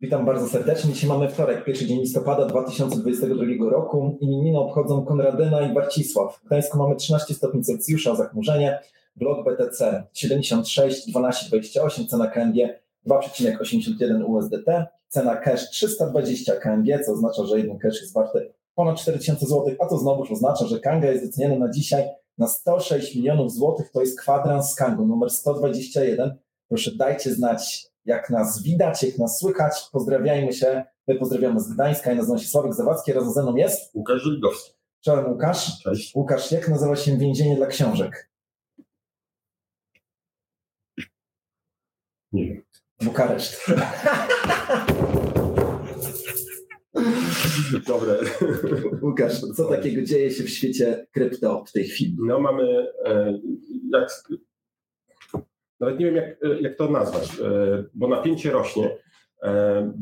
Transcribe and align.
Witam 0.00 0.26
bardzo 0.26 0.48
serdecznie. 0.48 0.92
Dzisiaj 0.92 1.08
mamy 1.08 1.28
wtorek, 1.28 1.64
pierwszy 1.64 1.86
dzień 1.86 2.00
listopada 2.00 2.46
2022 2.46 3.70
roku. 3.70 4.18
Imieniny 4.20 4.58
obchodzą 4.58 5.04
Konradyna 5.04 5.62
i 5.62 5.74
Barcisław. 5.74 6.36
W 6.36 6.46
Gdańsku 6.46 6.78
mamy 6.78 6.96
13 6.96 7.34
stopni 7.34 7.62
Celsjusza, 7.62 8.14
zachmurzenie. 8.14 8.78
Blok 9.16 9.44
BTC 9.44 10.04
76, 10.12 11.14
12,28, 11.14 12.06
cena 12.06 12.26
KNG 12.26 12.54
2,81 13.06 14.24
USDT, 14.24 14.86
cena 15.08 15.36
cash 15.36 15.70
320 15.70 16.56
KNG, 16.56 17.04
co 17.06 17.12
oznacza, 17.12 17.44
że 17.44 17.58
jeden 17.58 17.78
cash 17.78 18.00
jest 18.00 18.14
warty 18.14 18.52
ponad 18.80 19.00
4000 19.00 19.46
zł, 19.46 19.74
a 19.80 19.86
to 19.86 19.98
znowuż 19.98 20.30
oznacza, 20.30 20.66
że 20.66 20.80
Kanga 20.80 21.10
jest 21.10 21.24
wyceniany 21.24 21.58
na 21.58 21.70
dzisiaj 21.70 22.08
na 22.38 22.46
106 22.46 23.16
milionów 23.16 23.52
złotych. 23.52 23.90
To 23.90 24.00
jest 24.00 24.20
kwadrans 24.20 24.74
Kangu 24.74 25.06
numer 25.06 25.30
121. 25.30 26.34
Proszę 26.68 26.90
dajcie 26.96 27.34
znać, 27.34 27.89
jak 28.04 28.30
nas 28.30 28.62
widać, 28.62 29.02
jak 29.02 29.18
nas 29.18 29.38
słychać. 29.38 29.88
Pozdrawiajmy 29.92 30.52
się. 30.52 30.84
My 31.08 31.14
pozdrawiamy 31.14 31.60
z 31.60 31.74
Gdańska. 31.74 32.10
Ja 32.10 32.16
nazywam 32.16 32.38
się 32.38 32.48
Sławek 32.48 32.74
Zawadzki. 32.74 33.12
Razem 33.12 33.32
ze 33.32 33.42
mną 33.42 33.56
jest 33.56 33.94
Łukasz 33.94 34.22
Żeligowski. 34.22 34.72
Cześć 35.00 35.28
Łukasz. 35.28 35.82
Cześć. 35.82 36.14
Łukasz, 36.14 36.52
jak 36.52 36.68
nazywa 36.68 36.96
się 36.96 37.18
więzienie 37.18 37.56
dla 37.56 37.66
książek? 37.66 38.30
Nie 42.32 42.46
wiem. 42.46 42.62
Bukareszt. 43.02 43.66
Dobre. 47.86 48.18
Łukasz, 49.02 49.40
co 49.40 49.68
takiego 49.68 50.02
dzieje 50.02 50.30
się 50.30 50.44
w 50.44 50.50
świecie 50.50 51.06
krypto 51.12 51.64
w 51.64 51.72
tej 51.72 51.84
chwili? 51.84 52.16
No 52.18 52.40
mamy, 52.40 52.86
e, 53.04 53.38
jak, 53.92 54.08
nawet 55.80 55.98
nie 55.98 56.06
wiem 56.06 56.16
jak, 56.16 56.26
e, 56.26 56.60
jak 56.60 56.76
to 56.76 56.90
nazwać, 56.90 57.40
e, 57.40 57.84
bo 57.94 58.08
napięcie 58.08 58.50
rośnie. 58.50 58.96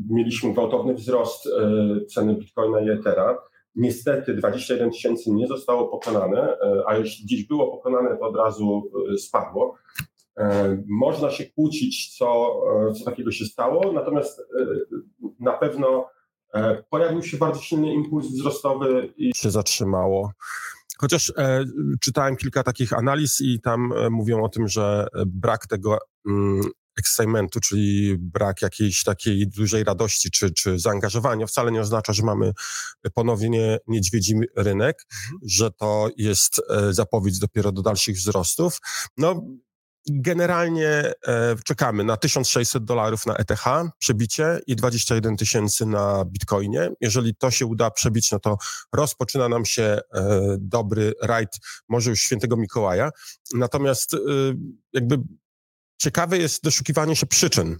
Mieliśmy 0.09 0.53
gwałtowny 0.53 0.93
wzrost 0.93 1.49
ceny 2.13 2.35
bitcoina 2.35 2.81
i 2.81 2.89
ethera. 2.89 3.37
Niestety 3.75 4.33
21 4.33 4.91
tysięcy 4.91 5.31
nie 5.31 5.47
zostało 5.47 5.87
pokonane, 5.87 6.57
a 6.87 6.97
jeśli 6.97 7.25
gdzieś 7.25 7.47
było 7.47 7.71
pokonane, 7.71 8.17
to 8.17 8.25
od 8.25 8.35
razu 8.35 8.91
spadło. 9.17 9.75
Można 10.87 11.29
się 11.29 11.45
kłócić, 11.45 12.17
co, 12.17 12.61
co 12.97 13.05
takiego 13.05 13.31
się 13.31 13.45
stało, 13.45 13.91
natomiast 13.91 14.41
na 15.39 15.53
pewno 15.53 16.09
E, 16.53 16.83
pojawił 16.89 17.23
się 17.23 17.37
bardzo 17.37 17.61
silny 17.61 17.93
impuls 17.93 18.27
wzrostowy 18.27 19.13
i 19.17 19.31
się 19.35 19.49
zatrzymało. 19.49 20.31
Chociaż 21.01 21.33
e, 21.37 21.65
czytałem 22.01 22.35
kilka 22.35 22.63
takich 22.63 22.93
analiz 22.93 23.41
i 23.41 23.61
tam 23.61 23.93
e, 23.93 24.09
mówią 24.09 24.43
o 24.43 24.49
tym, 24.49 24.67
że 24.67 25.07
brak 25.25 25.67
tego 25.67 25.97
mm, 26.27 26.61
excitementu, 26.99 27.59
czyli 27.59 28.17
brak 28.19 28.61
jakiejś 28.61 29.03
takiej 29.03 29.47
dużej 29.47 29.83
radości 29.83 30.31
czy, 30.31 30.53
czy 30.53 30.79
zaangażowania 30.79 31.47
wcale 31.47 31.71
nie 31.71 31.81
oznacza, 31.81 32.13
że 32.13 32.23
mamy 32.23 32.51
ponownie 33.13 33.77
niedźwiedzi 33.87 34.35
rynek, 34.55 35.05
mhm. 35.13 35.39
że 35.43 35.71
to 35.71 36.09
jest 36.17 36.61
e, 36.69 36.93
zapowiedź 36.93 37.39
dopiero 37.39 37.71
do 37.71 37.81
dalszych 37.81 38.15
wzrostów. 38.15 38.77
No, 39.17 39.41
Generalnie 40.11 40.89
e, 41.27 41.55
czekamy 41.65 42.03
na 42.03 42.17
1600 42.17 42.83
dolarów 42.83 43.25
na 43.25 43.35
ETH 43.35 43.63
przebicie 43.99 44.59
i 44.67 44.75
21 44.75 45.37
tysięcy 45.37 45.85
na 45.85 46.25
Bitcoinie. 46.25 46.89
Jeżeli 47.01 47.35
to 47.35 47.51
się 47.51 47.65
uda 47.65 47.91
przebić, 47.91 48.31
no 48.31 48.39
to 48.39 48.57
rozpoczyna 48.93 49.49
nam 49.49 49.65
się 49.65 49.83
e, 49.83 50.01
dobry 50.59 51.13
rajd, 51.21 51.49
może 51.89 52.09
już 52.09 52.19
świętego 52.19 52.57
Mikołaja. 52.57 53.09
Natomiast 53.53 54.13
e, 54.13 54.17
jakby 54.93 55.17
ciekawe 55.97 56.37
jest 56.37 56.63
doszukiwanie 56.63 57.15
się 57.15 57.25
przyczyn. 57.25 57.77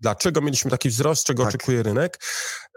Dlaczego 0.00 0.40
mieliśmy 0.40 0.70
taki 0.70 0.88
wzrost, 0.88 1.26
czego 1.26 1.42
tak. 1.42 1.48
oczekuje 1.54 1.82
rynek? 1.82 2.18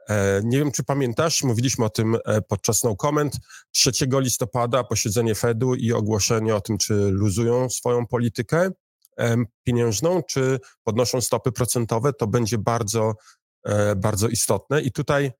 E, 0.10 0.42
nie 0.44 0.58
wiem, 0.58 0.72
czy 0.72 0.84
pamiętasz, 0.84 1.44
mówiliśmy 1.44 1.86
o 1.86 1.90
tym 1.90 2.18
e, 2.26 2.42
podczas 2.42 2.84
no 2.84 2.96
comment. 2.96 3.34
3 3.72 3.92
listopada 4.12 4.84
posiedzenie 4.84 5.36
Fedu 5.36 5.76
i 5.76 5.94
ogłoszenie 5.94 6.56
o 6.56 6.62
tym, 6.62 6.78
czy 6.78 6.94
luzują 6.94 7.70
swoją 7.70 8.08
politykę 8.08 8.72
pieniężną, 9.64 10.24
czy 10.24 10.60
podnoszą 10.84 11.22
stopy 11.22 11.52
procentowe, 11.52 12.14
to 12.14 12.28
będzie 12.28 12.58
bardzo, 12.58 13.14
e, 13.66 13.96
bardzo 13.96 14.28
istotne. 14.28 14.82
I 14.82 14.92
tutaj 14.92 15.32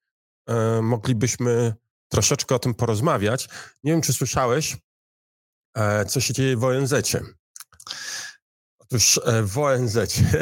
moglibyśmy 0.82 1.74
troszeczkę 2.10 2.56
o 2.56 2.60
tym 2.60 2.74
porozmawiać. 2.74 3.50
Nie 3.84 3.92
wiem, 3.92 4.02
czy 4.02 4.14
słyszałeś, 4.14 4.78
co 6.08 6.22
się 6.22 6.34
dzieje 6.34 6.58
w 6.58 6.64
ONZ-cie. 6.64 7.22
Otóż 8.92 9.20
e, 9.26 9.44
w 9.44 9.58
ONZ. 9.58 9.98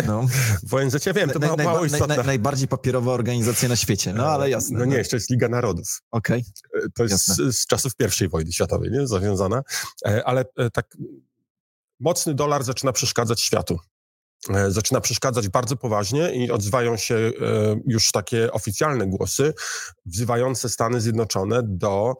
No. 0.07 0.27
W 0.69 0.73
ONZ, 0.73 1.05
ja 1.05 1.13
wiem, 1.13 1.29
to 1.29 1.39
na, 1.39 1.55
mało 1.55 1.85
istotne. 1.85 2.17
Na, 2.17 2.23
najbardziej 2.23 2.67
papierowa 2.67 3.11
organizacja 3.11 3.69
na 3.69 3.75
świecie, 3.75 4.13
no 4.13 4.27
ale 4.27 4.49
jasne. 4.49 4.79
No 4.79 4.85
nie, 4.85 4.97
jeszcze 4.97 5.15
jest 5.15 5.29
Liga 5.29 5.49
Narodów. 5.49 6.01
Okej. 6.11 6.43
Okay. 6.69 6.89
To 6.95 7.03
jest 7.03 7.27
z, 7.27 7.57
z, 7.57 7.65
czasów 7.65 7.95
pierwszej 7.95 8.29
wojny 8.29 8.51
światowej, 8.51 8.91
nie? 8.91 9.07
Zawiązana. 9.07 9.61
E, 10.05 10.23
ale 10.25 10.45
e, 10.57 10.69
tak 10.69 10.97
mocny 11.99 12.33
dolar 12.33 12.63
zaczyna 12.63 12.91
przeszkadzać 12.91 13.41
światu. 13.41 13.79
Zaczyna 14.67 15.01
przeszkadzać 15.01 15.49
bardzo 15.49 15.77
poważnie 15.77 16.31
i 16.35 16.51
odzywają 16.51 16.97
się 16.97 17.31
już 17.87 18.11
takie 18.11 18.51
oficjalne 18.51 19.07
głosy 19.07 19.53
wzywające 20.05 20.69
Stany 20.69 21.01
Zjednoczone 21.01 21.61
do 21.63 22.13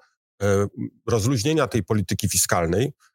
rozluźnienia 1.07 1.67
tej 1.67 1.83
polityki 1.83 2.29
fiskalnej, 2.29 2.93
E, 2.93 3.08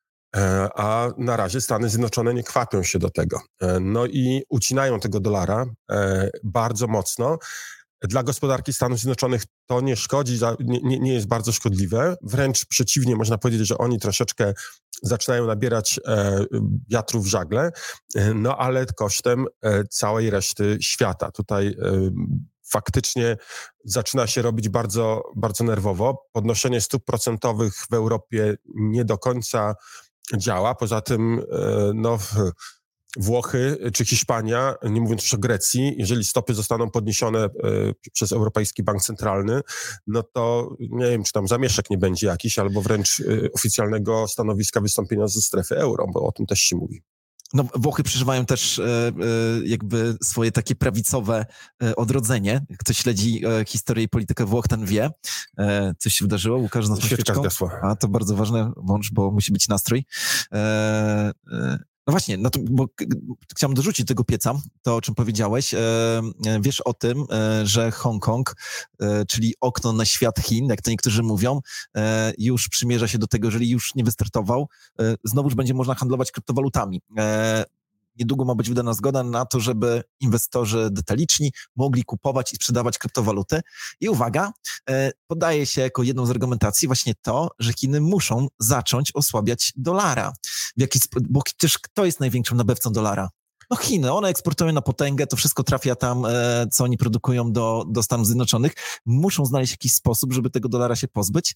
a 0.74 1.08
na 1.18 1.36
razie 1.36 1.60
Stany 1.60 1.88
Zjednoczone 1.88 2.34
nie 2.34 2.42
kwapią 2.42 2.82
się 2.82 2.98
do 2.98 3.10
tego. 3.10 3.40
E, 3.60 3.80
no 3.80 4.06
i 4.06 4.42
ucinają 4.48 5.00
tego 5.00 5.20
dolara 5.20 5.66
e, 5.90 6.30
bardzo 6.44 6.86
mocno. 6.86 7.38
Dla 8.02 8.22
gospodarki 8.22 8.72
Stanów 8.72 8.98
Zjednoczonych 8.98 9.42
to 9.66 9.80
nie 9.80 9.96
szkodzi, 9.96 10.38
nie, 10.60 10.98
nie 10.98 11.14
jest 11.14 11.26
bardzo 11.26 11.52
szkodliwe. 11.52 12.16
Wręcz 12.22 12.64
przeciwnie, 12.64 13.16
można 13.16 13.38
powiedzieć, 13.38 13.68
że 13.68 13.78
oni 13.78 13.98
troszeczkę 13.98 14.54
zaczynają 15.02 15.46
nabierać 15.46 16.00
wiatru 16.90 17.22
w 17.22 17.26
żagle, 17.26 17.70
no 18.34 18.58
ale 18.58 18.86
kosztem 18.86 19.46
całej 19.90 20.30
reszty 20.30 20.78
świata. 20.80 21.30
Tutaj 21.30 21.76
faktycznie 22.70 23.36
zaczyna 23.84 24.26
się 24.26 24.42
robić 24.42 24.68
bardzo, 24.68 25.22
bardzo 25.36 25.64
nerwowo. 25.64 26.26
Podnoszenie 26.32 26.80
stóp 26.80 27.04
procentowych 27.04 27.74
w 27.90 27.92
Europie 27.92 28.54
nie 28.74 29.04
do 29.04 29.18
końca 29.18 29.74
działa. 30.36 30.74
Poza 30.74 31.00
tym, 31.00 31.42
e, 31.52 31.92
no, 31.94 32.18
Włochy 33.16 33.90
czy 33.92 34.04
Hiszpania, 34.04 34.74
nie 34.82 35.00
mówiąc 35.00 35.22
już 35.22 35.34
o 35.34 35.38
Grecji, 35.38 35.94
jeżeli 35.98 36.24
stopy 36.24 36.54
zostaną 36.54 36.90
podniesione 36.90 37.44
e, 37.44 37.50
przez 38.12 38.32
Europejski 38.32 38.82
Bank 38.82 39.02
Centralny, 39.02 39.60
no 40.06 40.22
to 40.22 40.74
nie 40.80 41.10
wiem, 41.10 41.24
czy 41.24 41.32
tam 41.32 41.48
zamieszek 41.48 41.90
nie 41.90 41.98
będzie 41.98 42.26
jakiś, 42.26 42.58
albo 42.58 42.82
wręcz 42.82 43.20
e, 43.20 43.52
oficjalnego 43.52 44.28
stanowiska 44.28 44.80
wystąpienia 44.80 45.28
ze 45.28 45.40
strefy 45.40 45.76
euro, 45.76 46.06
bo 46.12 46.26
o 46.26 46.32
tym 46.32 46.46
też 46.46 46.60
się 46.60 46.76
mówi. 46.76 47.02
No, 47.54 47.64
Włochy 47.74 48.02
przeżywają 48.02 48.46
też 48.46 48.78
e, 48.78 48.84
e, 48.84 49.12
jakby 49.64 50.16
swoje 50.22 50.52
takie 50.52 50.74
prawicowe 50.74 51.46
e, 51.82 51.96
odrodzenie. 51.96 52.66
Kto 52.78 52.92
śledzi 52.92 53.42
historię 53.66 54.04
i 54.04 54.08
politykę 54.08 54.44
Włoch, 54.44 54.68
ten 54.68 54.86
wie. 54.86 55.10
Coś 55.98 56.14
się 56.14 56.24
wydarzyło? 56.24 56.58
Łukasz, 56.58 56.88
na 56.88 56.96
świeczką? 57.06 57.34
A, 57.82 57.96
to 57.96 58.08
bardzo 58.08 58.36
ważne, 58.36 58.72
włącz, 58.76 59.12
bo 59.12 59.30
musi 59.30 59.52
być 59.52 59.68
nastrój. 59.68 60.04
No 62.06 62.10
właśnie, 62.10 62.36
no 62.36 62.50
to, 62.50 62.60
bo 62.70 62.86
chciałem 63.56 63.74
dorzucić 63.74 64.06
tego 64.06 64.24
pieca, 64.24 64.54
to 64.82 64.96
o 64.96 65.00
czym 65.00 65.14
powiedziałeś. 65.14 65.74
E, 65.74 65.78
e, 65.78 66.60
wiesz 66.60 66.80
o 66.80 66.94
tym, 66.94 67.24
e, 67.30 67.66
że 67.66 67.90
Hongkong, 67.90 68.56
czyli 69.28 69.54
okno 69.60 69.92
na 69.92 70.04
świat 70.04 70.38
Chin, 70.38 70.66
jak 70.66 70.82
to 70.82 70.90
niektórzy 70.90 71.22
mówią, 71.22 71.60
już 72.38 72.68
przymierza 72.68 73.08
się 73.08 73.18
do 73.18 73.26
tego, 73.26 73.48
jeżeli 73.48 73.70
już 73.70 73.94
nie 73.94 74.04
wystartował, 74.04 74.68
znowuż 75.24 75.54
będzie 75.54 75.74
można 75.74 75.94
handlować 75.94 76.32
kryptowalutami 76.32 77.00
niedługo 78.16 78.44
ma 78.44 78.54
być 78.54 78.68
wydana 78.68 78.92
zgoda 78.92 79.22
na 79.22 79.46
to, 79.46 79.60
żeby 79.60 80.02
inwestorzy 80.20 80.88
detaliczni 80.90 81.52
mogli 81.76 82.04
kupować 82.04 82.52
i 82.52 82.56
sprzedawać 82.56 82.98
kryptowaluty. 82.98 83.60
I 84.00 84.08
uwaga, 84.08 84.52
e, 84.90 85.12
podaje 85.26 85.66
się 85.66 85.80
jako 85.80 86.02
jedną 86.02 86.26
z 86.26 86.30
argumentacji 86.30 86.88
właśnie 86.88 87.14
to, 87.22 87.50
że 87.58 87.72
Chiny 87.72 88.00
muszą 88.00 88.46
zacząć 88.58 89.10
osłabiać 89.14 89.72
dolara. 89.76 90.32
W 90.76 90.82
bo 91.30 91.42
przecież 91.42 91.78
kto 91.78 92.04
jest 92.04 92.20
największym 92.20 92.56
nabywcą 92.56 92.92
dolara? 92.92 93.28
No 93.70 93.76
Chiny, 93.76 94.12
one 94.12 94.28
eksportują 94.28 94.72
na 94.72 94.82
potęgę, 94.82 95.26
to 95.26 95.36
wszystko 95.36 95.62
trafia 95.62 95.94
tam, 95.94 96.26
e, 96.26 96.66
co 96.72 96.84
oni 96.84 96.98
produkują 96.98 97.52
do, 97.52 97.84
do 97.88 98.02
Stanów 98.02 98.26
Zjednoczonych. 98.26 98.74
Muszą 99.06 99.46
znaleźć 99.46 99.72
jakiś 99.72 99.94
sposób, 99.94 100.32
żeby 100.32 100.50
tego 100.50 100.68
dolara 100.68 100.96
się 100.96 101.08
pozbyć. 101.08 101.54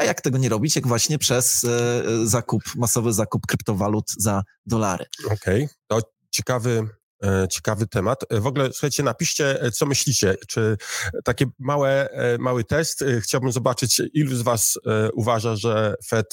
A 0.00 0.04
jak 0.04 0.20
tego 0.20 0.38
nie 0.38 0.48
robić, 0.48 0.76
jak 0.76 0.86
właśnie 0.86 1.18
przez 1.18 1.64
e, 1.64 2.02
zakup, 2.26 2.62
masowy 2.76 3.12
zakup 3.12 3.46
kryptowalut 3.46 4.10
za 4.18 4.42
dolary. 4.66 5.04
Okej, 5.26 5.64
okay. 5.64 5.74
to 5.86 6.00
ciekawy, 6.30 6.88
e, 7.24 7.48
ciekawy 7.50 7.86
temat. 7.86 8.24
W 8.30 8.46
ogóle, 8.46 8.72
słuchajcie, 8.72 9.02
napiszcie, 9.02 9.62
e, 9.62 9.70
co 9.70 9.86
myślicie. 9.86 10.34
Czy 10.48 10.76
takie 11.24 11.46
małe, 11.58 12.08
mały 12.38 12.64
test. 12.64 13.04
Chciałbym 13.20 13.52
zobaczyć, 13.52 14.02
ilu 14.14 14.36
z 14.36 14.42
was 14.42 14.78
uważa, 15.14 15.56
że 15.56 15.94
Fed 16.06 16.26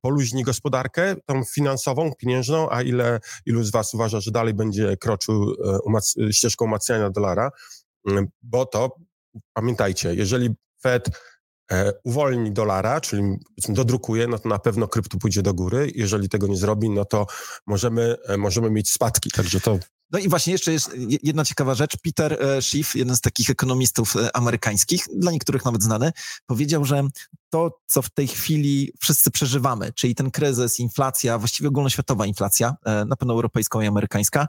poluźni 0.00 0.42
gospodarkę 0.42 1.16
tą 1.26 1.44
finansową, 1.44 2.12
pieniężną, 2.18 2.70
a 2.70 2.82
ile, 2.82 3.20
ilu 3.46 3.64
z 3.64 3.70
was 3.70 3.94
uważa, 3.94 4.20
że 4.20 4.30
dalej 4.30 4.54
będzie 4.54 4.96
kroczył 4.96 5.54
umac 5.84 6.14
ścieżką 6.30 6.64
umacniania 6.64 7.10
dolara. 7.10 7.50
bo 8.42 8.66
to 8.66 8.96
pamiętajcie, 9.54 10.14
jeżeli 10.14 10.54
Fed 10.82 11.08
E, 11.08 11.10
uwolni 12.04 12.52
dolara, 12.52 13.00
czyli 13.00 13.22
dodrukuje, 13.68 14.26
no 14.26 14.38
to 14.38 14.48
na 14.48 14.58
pewno 14.58 14.88
krypto 14.88 15.18
pójdzie 15.18 15.42
do 15.42 15.54
góry. 15.54 15.92
Jeżeli 15.94 16.28
tego 16.28 16.46
nie 16.46 16.56
zrobi, 16.56 16.90
no 16.90 17.04
to 17.04 17.26
możemy, 17.66 18.16
e, 18.26 18.36
możemy 18.36 18.70
mieć 18.70 18.90
spadki. 18.90 19.30
Także 19.30 19.60
to 19.60 19.78
no 20.10 20.18
i 20.18 20.28
właśnie 20.28 20.52
jeszcze 20.52 20.72
jest 20.72 20.90
jedna 21.22 21.44
ciekawa 21.44 21.74
rzecz. 21.74 21.96
Peter 21.96 22.42
e, 22.42 22.62
Schiff, 22.62 22.94
jeden 22.94 23.16
z 23.16 23.20
takich 23.20 23.50
ekonomistów 23.50 24.14
amerykańskich, 24.34 25.04
dla 25.14 25.32
niektórych 25.32 25.64
nawet 25.64 25.82
znany, 25.82 26.12
powiedział, 26.46 26.84
że 26.84 27.02
to, 27.50 27.80
co 27.86 28.02
w 28.02 28.10
tej 28.10 28.28
chwili 28.28 28.92
wszyscy 29.00 29.30
przeżywamy, 29.30 29.92
czyli 29.92 30.14
ten 30.14 30.30
kryzys, 30.30 30.80
inflacja, 30.80 31.38
właściwie 31.38 31.68
ogólnoświatowa 31.68 32.26
inflacja, 32.26 32.76
na 33.06 33.16
pewno 33.16 33.34
europejska 33.34 33.82
i 33.82 33.86
amerykańska, 33.86 34.46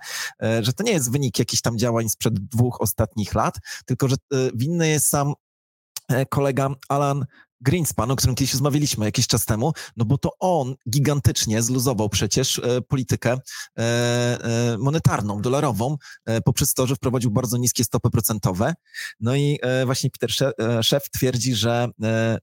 że 0.62 0.74
to 0.74 0.84
nie 0.84 0.92
jest 0.92 1.12
wynik 1.12 1.40
jakichś 1.40 1.62
tam 1.62 1.78
działań 1.78 2.10
sprzed 2.10 2.34
dwóch 2.40 2.82
ostatnich 2.82 3.34
lat, 3.34 3.56
tylko 3.86 4.08
że 4.08 4.16
winny 4.54 4.90
jest 4.90 5.08
sam 5.08 5.34
E, 5.34 5.49
kolega 6.30 6.70
Alan 6.90 7.26
Greenspan, 7.62 8.12
o 8.12 8.16
którym 8.16 8.36
kiedyś 8.36 8.54
rozmawialiśmy 8.54 9.06
jakiś 9.06 9.28
czas 9.28 9.46
temu, 9.46 9.74
no 9.98 10.06
bo 10.06 10.18
to 10.18 10.32
on 10.40 10.76
gigantycznie 10.90 11.62
zluzował 11.62 12.10
przecież 12.10 12.60
e, 12.60 12.82
politykę 12.82 13.32
e, 13.32 13.82
e, 13.84 14.78
monetarną, 14.78 15.42
dolarową, 15.42 15.98
e, 16.26 16.42
poprzez 16.42 16.74
to, 16.74 16.88
że 16.88 16.96
wprowadził 16.96 17.32
bardzo 17.32 17.58
niskie 17.58 17.84
stopy 17.84 18.10
procentowe. 18.10 18.74
No 19.20 19.36
i 19.36 19.60
e, 19.62 19.86
właśnie 19.86 20.10
Peter 20.10 20.54
Szef 20.84 21.10
twierdzi, 21.10 21.56
że 21.56 21.88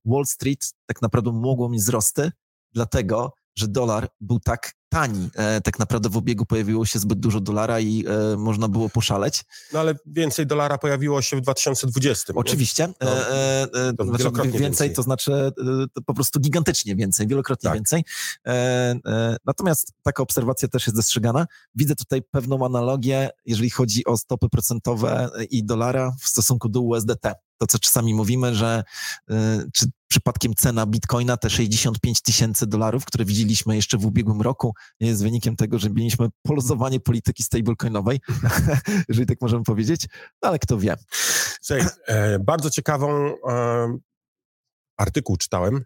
Wall 0.05 0.27
Street 0.27 0.73
tak 0.87 1.03
naprawdę 1.03 1.33
mogło 1.33 1.69
mieć 1.69 1.81
wzrosty, 1.81 2.33
dlatego, 2.73 3.33
że 3.57 3.69
dolar 3.69 4.09
był 4.21 4.41
tak 4.41 4.73
tani. 4.89 5.31
E, 5.35 5.61
tak 5.61 5.79
naprawdę 5.79 6.09
w 6.09 6.17
obiegu 6.17 6.47
pojawiło 6.47 6.87
się 6.87 6.99
zbyt 6.99 7.21
dużo 7.21 7.41
dolara 7.41 7.81
i 7.81 8.05
e, 8.07 8.37
można 8.37 8.69
było 8.69 8.89
poszaleć. 8.89 9.45
No 9.73 9.81
ale 9.81 9.95
więcej 10.07 10.47
dolara 10.47 10.79
pojawiło 10.79 11.23
się 11.23 11.37
w 11.37 11.41
2020. 11.41 12.33
Oczywiście. 12.37 12.89
No, 13.01 13.11
e, 13.11 13.63
e, 13.63 13.93
to 13.99 14.05
znaczy 14.05 14.25
więcej, 14.25 14.61
więcej, 14.61 14.93
to 14.93 15.03
znaczy 15.03 15.53
to 15.95 16.03
po 16.07 16.15
prostu 16.15 16.41
gigantycznie 16.41 16.97
więcej, 16.97 17.27
wielokrotnie 17.27 17.71
tak. 17.71 17.75
więcej. 17.75 18.05
Natomiast 19.45 19.93
taka 20.03 20.23
obserwacja 20.23 20.69
też 20.69 20.87
jest 20.87 20.97
dostrzegana. 20.97 21.47
Widzę 21.75 21.95
tutaj 21.95 22.23
pewną 22.23 22.67
analogię, 22.67 23.31
jeżeli 23.47 23.71
chodzi 23.71 24.05
o 24.05 24.17
stopy 24.17 24.49
procentowe 24.49 25.31
i 25.51 25.65
dolara 25.65 26.13
w 26.21 26.29
stosunku 26.29 26.69
do 26.69 26.81
USDT 26.81 27.35
to, 27.59 27.67
co 27.67 27.79
czasami 27.79 28.15
mówimy, 28.15 28.55
że 28.55 28.85
y, 29.31 29.35
czy 29.75 29.87
przypadkiem 30.17 30.55
cena 30.55 30.87
bitcoina, 30.87 31.37
te 31.37 31.51
65 31.51 32.23
tysięcy 32.23 32.67
dolarów, 32.67 33.05
które 33.05 33.25
widzieliśmy 33.25 33.77
jeszcze 33.77 33.99
w 33.99 34.07
ubiegłym 34.07 34.43
roku, 34.43 34.75
nie 35.01 35.09
jest 35.09 35.23
wynikiem 35.23 35.57
tego, 35.57 35.79
że 35.79 35.91
mieliśmy 35.91 36.29
poluzowanie 36.43 37.01
polityki 37.01 37.43
stablecoinowej, 37.43 38.21
jeżeli 39.09 39.27
tak 39.27 39.41
możemy 39.41 39.65
powiedzieć, 39.65 40.07
no 40.43 40.49
ale 40.49 40.59
kto 40.59 40.79
wie. 40.79 40.97
Słuchaj, 41.63 41.87
e, 42.07 42.39
bardzo 42.39 42.71
ciekawą 42.71 43.35
e, 43.49 43.99
artykuł 44.97 45.37
czytałem 45.37 45.85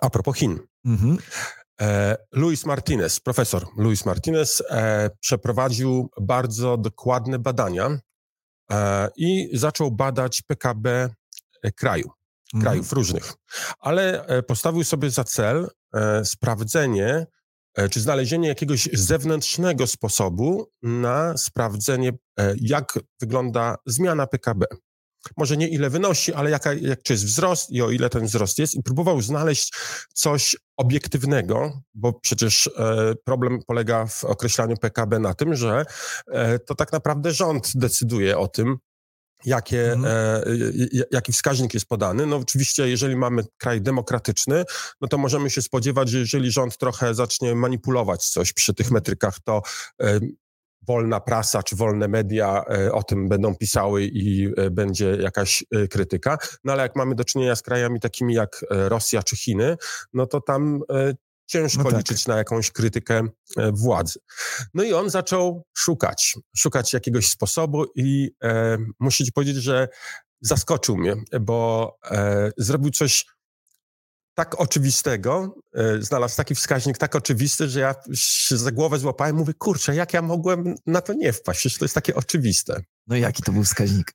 a 0.00 0.10
propos 0.10 0.36
Chin. 0.36 0.58
Mhm. 0.84 1.18
E, 1.80 2.16
Luis 2.32 2.66
Martinez, 2.66 3.20
profesor 3.20 3.66
Luis 3.76 4.06
Martinez 4.06 4.62
e, 4.70 5.10
przeprowadził 5.20 6.10
bardzo 6.20 6.76
dokładne 6.76 7.38
badania 7.38 7.98
E, 8.72 9.08
i 9.16 9.50
zaczął 9.52 9.90
badać 9.90 10.42
PKB 10.42 11.08
kraju, 11.76 12.10
mhm. 12.54 12.62
krajów 12.62 12.92
różnych. 12.92 13.32
Ale 13.78 14.26
e, 14.26 14.42
postawił 14.42 14.84
sobie 14.84 15.10
za 15.10 15.24
cel 15.24 15.68
sprawdzenie, 16.24 17.26
czy 17.90 18.00
znalezienie 18.00 18.48
jakiegoś 18.48 18.88
zewnętrznego 18.92 19.86
sposobu 19.86 20.70
na 20.82 21.36
sprawdzenie, 21.36 22.12
jak 22.56 22.98
wygląda 23.20 23.76
zmiana 23.86 24.26
PKB 24.26 24.66
może 25.36 25.56
nie 25.56 25.68
ile 25.68 25.90
wynosi, 25.90 26.34
ale 26.34 26.50
jaka, 26.50 26.74
jak, 26.74 27.02
czy 27.02 27.12
jest 27.12 27.24
wzrost 27.24 27.70
i 27.70 27.82
o 27.82 27.90
ile 27.90 28.10
ten 28.10 28.26
wzrost 28.26 28.58
jest. 28.58 28.74
I 28.74 28.82
próbował 28.82 29.20
znaleźć 29.20 29.72
coś 30.14 30.56
obiektywnego, 30.76 31.82
bo 31.94 32.12
przecież 32.12 32.70
e, 32.76 33.14
problem 33.24 33.58
polega 33.66 34.06
w 34.06 34.24
określaniu 34.24 34.76
PKB 34.76 35.18
na 35.18 35.34
tym, 35.34 35.54
że 35.54 35.84
e, 36.32 36.58
to 36.58 36.74
tak 36.74 36.92
naprawdę 36.92 37.32
rząd 37.32 37.72
decyduje 37.74 38.38
o 38.38 38.48
tym, 38.48 38.76
jakie, 39.44 39.92
mhm. 39.92 40.42
e, 40.96 41.04
jaki 41.10 41.32
wskaźnik 41.32 41.74
jest 41.74 41.86
podany. 41.86 42.26
No 42.26 42.36
oczywiście, 42.36 42.88
jeżeli 42.88 43.16
mamy 43.16 43.42
kraj 43.58 43.80
demokratyczny, 43.80 44.64
no 45.00 45.08
to 45.08 45.18
możemy 45.18 45.50
się 45.50 45.62
spodziewać, 45.62 46.08
że 46.08 46.18
jeżeli 46.18 46.50
rząd 46.50 46.78
trochę 46.78 47.14
zacznie 47.14 47.54
manipulować 47.54 48.28
coś 48.28 48.52
przy 48.52 48.74
tych 48.74 48.90
metrykach, 48.90 49.40
to 49.44 49.62
e, 50.02 50.20
wolna 50.88 51.20
prasa 51.20 51.62
czy 51.62 51.76
wolne 51.76 52.08
media 52.08 52.64
e, 52.70 52.92
o 52.92 53.02
tym 53.02 53.28
będą 53.28 53.54
pisały 53.54 54.04
i 54.04 54.52
e, 54.56 54.70
będzie 54.70 55.16
jakaś 55.20 55.64
e, 55.70 55.88
krytyka. 55.88 56.38
No 56.64 56.72
ale 56.72 56.82
jak 56.82 56.96
mamy 56.96 57.14
do 57.14 57.24
czynienia 57.24 57.56
z 57.56 57.62
krajami 57.62 58.00
takimi 58.00 58.34
jak 58.34 58.64
Rosja 58.70 59.22
czy 59.22 59.36
Chiny, 59.36 59.76
no 60.12 60.26
to 60.26 60.40
tam 60.40 60.80
ciężko 61.48 61.82
no 61.82 61.90
tak. 61.90 61.98
liczyć 61.98 62.26
na 62.26 62.36
jakąś 62.36 62.70
krytykę 62.70 63.22
władzy. 63.72 64.18
No 64.74 64.82
i 64.82 64.92
on 64.92 65.10
zaczął 65.10 65.66
szukać, 65.76 66.36
szukać 66.56 66.92
jakiegoś 66.92 67.28
sposobu 67.28 67.84
i 67.94 68.30
e, 68.42 68.78
muszę 69.00 69.24
ci 69.24 69.32
powiedzieć, 69.32 69.56
że 69.56 69.88
zaskoczył 70.40 70.96
mnie, 70.96 71.14
bo 71.40 71.92
e, 72.10 72.50
zrobił 72.56 72.90
coś 72.90 73.24
tak 74.34 74.60
oczywistego, 74.60 75.54
e, 75.74 76.02
znalazł 76.02 76.36
taki 76.36 76.54
wskaźnik 76.54 76.98
tak 76.98 77.16
oczywisty, 77.16 77.68
że 77.68 77.80
ja 77.80 77.94
się 78.14 78.56
za 78.56 78.72
głowę 78.72 78.98
złapałem 78.98 79.36
mówię, 79.36 79.54
kurczę, 79.54 79.94
jak 79.94 80.12
ja 80.12 80.22
mogłem 80.22 80.74
na 80.86 81.00
to 81.00 81.12
nie 81.12 81.32
wpaść? 81.32 81.60
Przecież 81.60 81.78
to 81.78 81.84
jest 81.84 81.94
takie 81.94 82.14
oczywiste. 82.14 82.80
No 83.06 83.16
i 83.16 83.20
jaki 83.20 83.42
to 83.42 83.52
był 83.52 83.64
wskaźnik? 83.64 84.12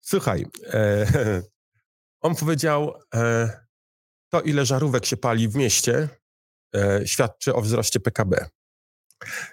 Słuchaj, 0.00 0.46
e, 0.66 1.06
on 2.26 2.34
powiedział, 2.34 2.94
e, 3.14 3.50
to 4.28 4.40
ile 4.40 4.66
żarówek 4.66 5.06
się 5.06 5.16
pali 5.16 5.48
w 5.48 5.56
mieście, 5.56 5.98
e, 5.98 6.08
świadczy 7.04 7.54
o 7.54 7.60
wzroście 7.60 8.00
PKB. 8.00 8.46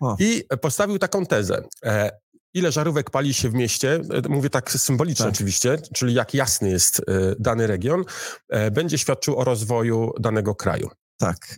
O. 0.02 0.16
I 0.20 0.44
postawił 0.62 1.00
taką 1.00 1.26
tezę. 1.26 1.64
E, 1.86 2.12
ile 2.54 2.72
żarówek 2.72 3.10
pali 3.10 3.34
się 3.34 3.50
w 3.50 3.54
mieście, 3.54 4.02
e, 4.26 4.30
mówię 4.30 4.50
tak 4.50 4.72
symbolicznie 4.72 5.26
tak. 5.26 5.34
oczywiście, 5.34 5.78
czyli 5.94 6.14
jak 6.14 6.34
jasny 6.34 6.70
jest 6.70 7.00
e, 7.00 7.04
dany 7.40 7.68
region, 7.68 8.04
e, 8.50 8.72
będzie 8.72 8.98
świadczył 8.98 9.40
o 9.40 9.44
rozwoju 9.44 10.12
danego 10.20 10.56
kraju. 10.56 10.90
Tak. 11.18 11.58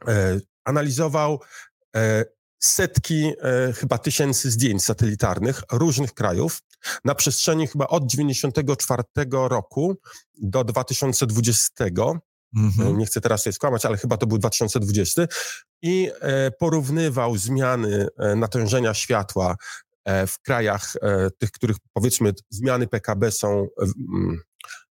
Analizował 0.66 1.40
setki, 2.60 3.34
chyba 3.76 3.98
tysięcy 3.98 4.52
zdjęć 4.52 4.84
satelitarnych 4.84 5.62
różnych 5.72 6.14
krajów 6.14 6.60
na 7.06 7.16
przestrzeni 7.16 7.68
chyba 7.68 7.88
od 7.88 8.06
94 8.06 9.04
roku 9.32 9.96
do 10.42 10.64
2020. 10.64 11.86
Mhm. 12.56 12.98
Nie 12.98 13.06
chcę 13.06 13.22
teraz 13.22 13.44
sobie 13.44 13.54
skłamać, 13.54 13.86
ale 13.86 13.98
chyba 13.98 14.18
to 14.18 14.28
był 14.28 14.38
2020. 14.38 15.28
I 15.82 16.12
porównywał 16.60 17.38
zmiany 17.38 18.08
natężenia 18.36 18.94
światła 18.94 19.56
E, 20.06 20.28
w 20.28 20.40
krajach 20.40 20.94
e, 21.02 21.32
tych, 21.32 21.52
których 21.52 21.78
powiedzmy 21.94 22.34
zmiany 22.50 22.88
PKB 22.88 23.32
są 23.32 23.68
mm, 23.82 24.42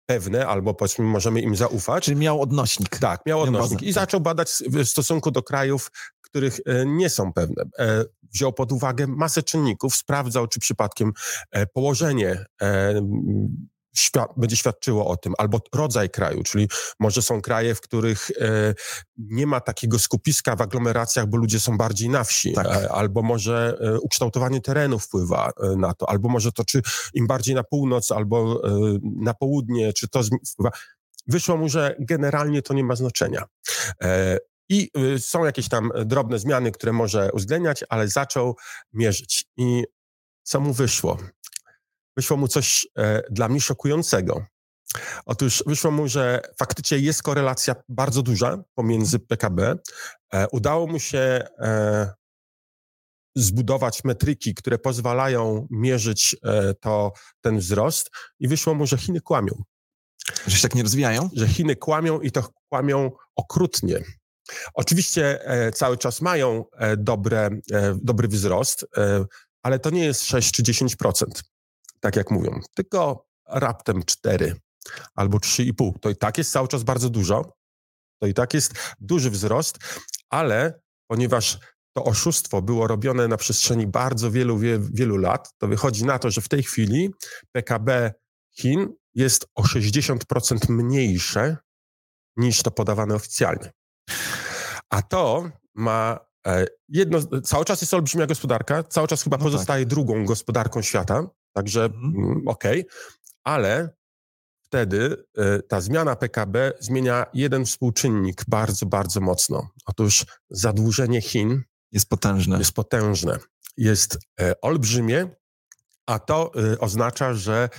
pewne, 0.06 0.48
albo 0.48 0.74
powiedzmy 0.74 1.06
możemy 1.06 1.42
im 1.42 1.56
zaufać. 1.56 2.06
Czyli 2.06 2.18
miał 2.18 2.42
odnośnik. 2.42 3.00
Tak, 3.00 3.22
miał 3.26 3.42
odnośnik. 3.42 3.82
I 3.82 3.94
zaczął 3.94 4.22
badać 4.22 4.50
w 4.68 4.86
stosunku 4.86 5.32
do 5.32 5.44
krajów, 5.44 5.92
których 6.22 6.60
e, 6.66 6.86
nie 6.86 7.10
są 7.10 7.34
pewne. 7.34 7.64
Wziął 8.34 8.54
pod 8.54 8.72
uwagę 8.72 9.08
masę 9.08 9.44
czynników, 9.44 9.96
sprawdzał, 9.96 10.48
czy 10.48 10.60
przypadkiem 10.60 11.12
położenie 11.74 12.46
świad 13.98 14.30
będzie 14.38 14.56
świadczyło 14.56 15.08
o 15.08 15.18
tym, 15.18 15.34
albo 15.38 15.62
rodzaj 15.74 16.10
kraju, 16.10 16.44
czyli 16.44 16.68
może 17.00 17.22
są 17.22 17.42
kraje, 17.42 17.76
w 17.76 17.82
których 17.82 18.32
e, 18.32 18.74
nie 19.18 19.48
ma 19.48 19.60
takiego 19.60 20.00
skupiska 20.00 20.56
w 20.56 20.62
aglomeracjach, 20.62 21.28
bo 21.28 21.38
ludzie 21.38 21.60
są 21.60 21.78
bardziej 21.78 22.10
na 22.10 22.24
wsi, 22.24 22.54
tak. 22.54 22.68
e, 22.68 22.92
albo 22.92 23.22
może 23.22 23.78
e, 23.82 24.00
ukształtowanie 24.00 24.62
terenu 24.62 25.00
wpływa 25.00 25.52
e, 25.64 25.76
na 25.76 25.94
to, 25.94 26.10
albo 26.10 26.30
może 26.30 26.52
to, 26.52 26.66
czy 26.66 26.82
im 27.14 27.28
bardziej 27.28 27.56
na 27.56 27.64
północ, 27.64 28.12
albo 28.12 28.62
e, 28.68 29.00
na 29.02 29.34
południe, 29.34 29.94
czy 29.94 30.08
to 30.08 30.22
wpływa. 30.54 30.72
Wyszło 31.28 31.58
mu, 31.58 31.70
że 31.70 31.96
generalnie 32.00 32.62
to 32.62 32.74
nie 32.74 32.84
ma 32.84 32.96
znaczenia. 32.96 33.44
E, 34.04 34.38
I 34.70 34.92
są 35.20 35.46
jakieś 35.46 35.70
tam 35.70 35.92
drobne 36.06 36.40
zmiany, 36.40 36.72
które 36.72 36.94
może 36.94 37.30
uwzględniać, 37.34 37.84
ale 37.90 38.08
zaczął 38.08 38.56
mierzyć. 38.94 39.46
I 39.58 39.84
co 40.44 40.60
mu 40.60 40.74
wyszło? 40.74 41.18
Wyszło 42.18 42.38
mu 42.38 42.48
coś 42.48 42.88
e, 42.98 43.22
dla 43.30 43.50
mnie 43.50 43.62
szokującego. 43.62 44.46
Otóż 45.26 45.64
wyszło 45.68 45.92
mu, 45.92 46.08
że 46.08 46.42
faktycznie 46.60 47.00
jest 47.00 47.24
korelacja 47.24 47.76
bardzo 47.90 48.22
duża 48.22 48.64
pomiędzy 48.74 49.20
PKB. 49.20 49.76
E, 50.34 50.48
udało 50.48 50.88
mu 50.88 51.00
się 51.00 51.48
e, 51.60 52.14
zbudować 53.36 54.04
metryki, 54.04 54.54
które 54.54 54.78
pozwalają 54.78 55.68
mierzyć 55.72 56.36
e, 56.44 56.74
to, 56.74 57.12
ten 57.42 57.58
wzrost 57.58 58.10
i 58.40 58.48
wyszło 58.48 58.74
mu, 58.74 58.88
że 58.88 58.98
Chiny 58.98 59.22
kłamią. 59.22 59.64
Że 60.48 60.56
się 60.58 60.62
tak 60.62 60.76
nie 60.76 60.84
rozwijają? 60.84 61.30
Że 61.34 61.48
Chiny 61.48 61.76
kłamią 61.76 62.22
i 62.22 62.32
to 62.32 62.50
kłamią 62.70 63.12
okrutnie. 63.36 64.00
Oczywiście 64.74 65.50
e, 65.50 65.72
cały 65.72 65.98
czas 65.98 66.22
mają 66.22 66.66
e, 66.72 66.98
dobre, 66.98 67.50
dobry 68.02 68.28
wzrost, 68.28 68.86
ale 69.64 69.80
to 69.80 69.90
nie 69.90 70.06
jest 70.06 70.26
6 70.26 70.52
czy 70.52 70.64
10% 70.64 71.26
tak 72.00 72.16
jak 72.16 72.32
mówią, 72.32 72.60
tylko 72.76 73.28
raptem 73.48 74.04
4 74.04 74.56
albo 75.16 75.38
3,5. 75.38 75.92
To 76.02 76.10
i 76.10 76.16
tak 76.16 76.38
jest 76.38 76.52
cały 76.52 76.68
czas 76.68 76.84
bardzo 76.84 77.10
dużo. 77.10 77.54
To 78.22 78.28
i 78.28 78.34
tak 78.34 78.54
jest 78.54 78.74
duży 79.00 79.30
wzrost, 79.30 79.78
ale 80.30 80.80
ponieważ 81.08 81.60
to 81.94 82.04
oszustwo 82.04 82.62
było 82.62 82.88
robione 82.88 83.28
na 83.28 83.38
przestrzeni 83.38 83.88
bardzo 83.88 84.32
wielu, 84.32 84.60
wielu 84.80 85.18
lat, 85.18 85.54
to 85.58 85.68
wychodzi 85.68 86.06
na 86.06 86.20
to, 86.20 86.32
że 86.32 86.42
w 86.42 86.50
tej 86.50 86.64
chwili 86.64 87.10
PKB 87.52 88.14
Chin 88.58 88.94
jest 89.14 89.46
o 89.56 89.64
60% 89.64 90.70
mniejsze 90.70 91.58
niż 92.38 92.64
to 92.64 92.72
podawane 92.72 93.16
oficjalnie. 93.16 93.72
A 94.90 95.02
to 95.02 95.50
ma 95.76 96.20
e, 96.48 96.66
jedno, 96.88 97.42
cały 97.44 97.66
czas 97.66 97.82
jest 97.82 97.94
olbrzymia 97.94 98.26
gospodarka, 98.26 98.84
cały 98.84 99.08
czas 99.08 99.24
chyba 99.24 99.38
no 99.38 99.44
tak. 99.44 99.52
pozostaje 99.52 99.86
tak. 99.86 99.90
drugą 99.90 100.26
gospodarką 100.26 100.82
świata, 100.82 101.28
także 101.56 101.84
mhm. 101.84 102.16
Mm, 102.16 102.48
okej, 102.48 102.82
okay, 102.82 102.98
ale 103.44 103.96
wtedy 104.64 105.26
e, 105.38 105.62
ta 105.62 105.82
zmiana 105.82 106.16
PKB 106.16 106.74
zmienia 106.80 107.26
jeden 107.34 107.66
współczynnik 107.66 108.44
bardzo, 108.48 108.86
bardzo 108.86 109.22
mocno. 109.22 109.70
Otóż 109.86 110.26
zadłużenie 110.50 111.22
Chin 111.22 111.64
jest 111.92 112.10
potężne. 112.10 112.58
Jest 112.58 112.74
potężne. 112.74 113.40
Jest 113.78 114.18
e, 114.42 114.62
olbrzymie, 114.62 115.28
a 116.08 116.20
to 116.20 116.52
oznacza, 116.80 117.34
że 117.34 117.70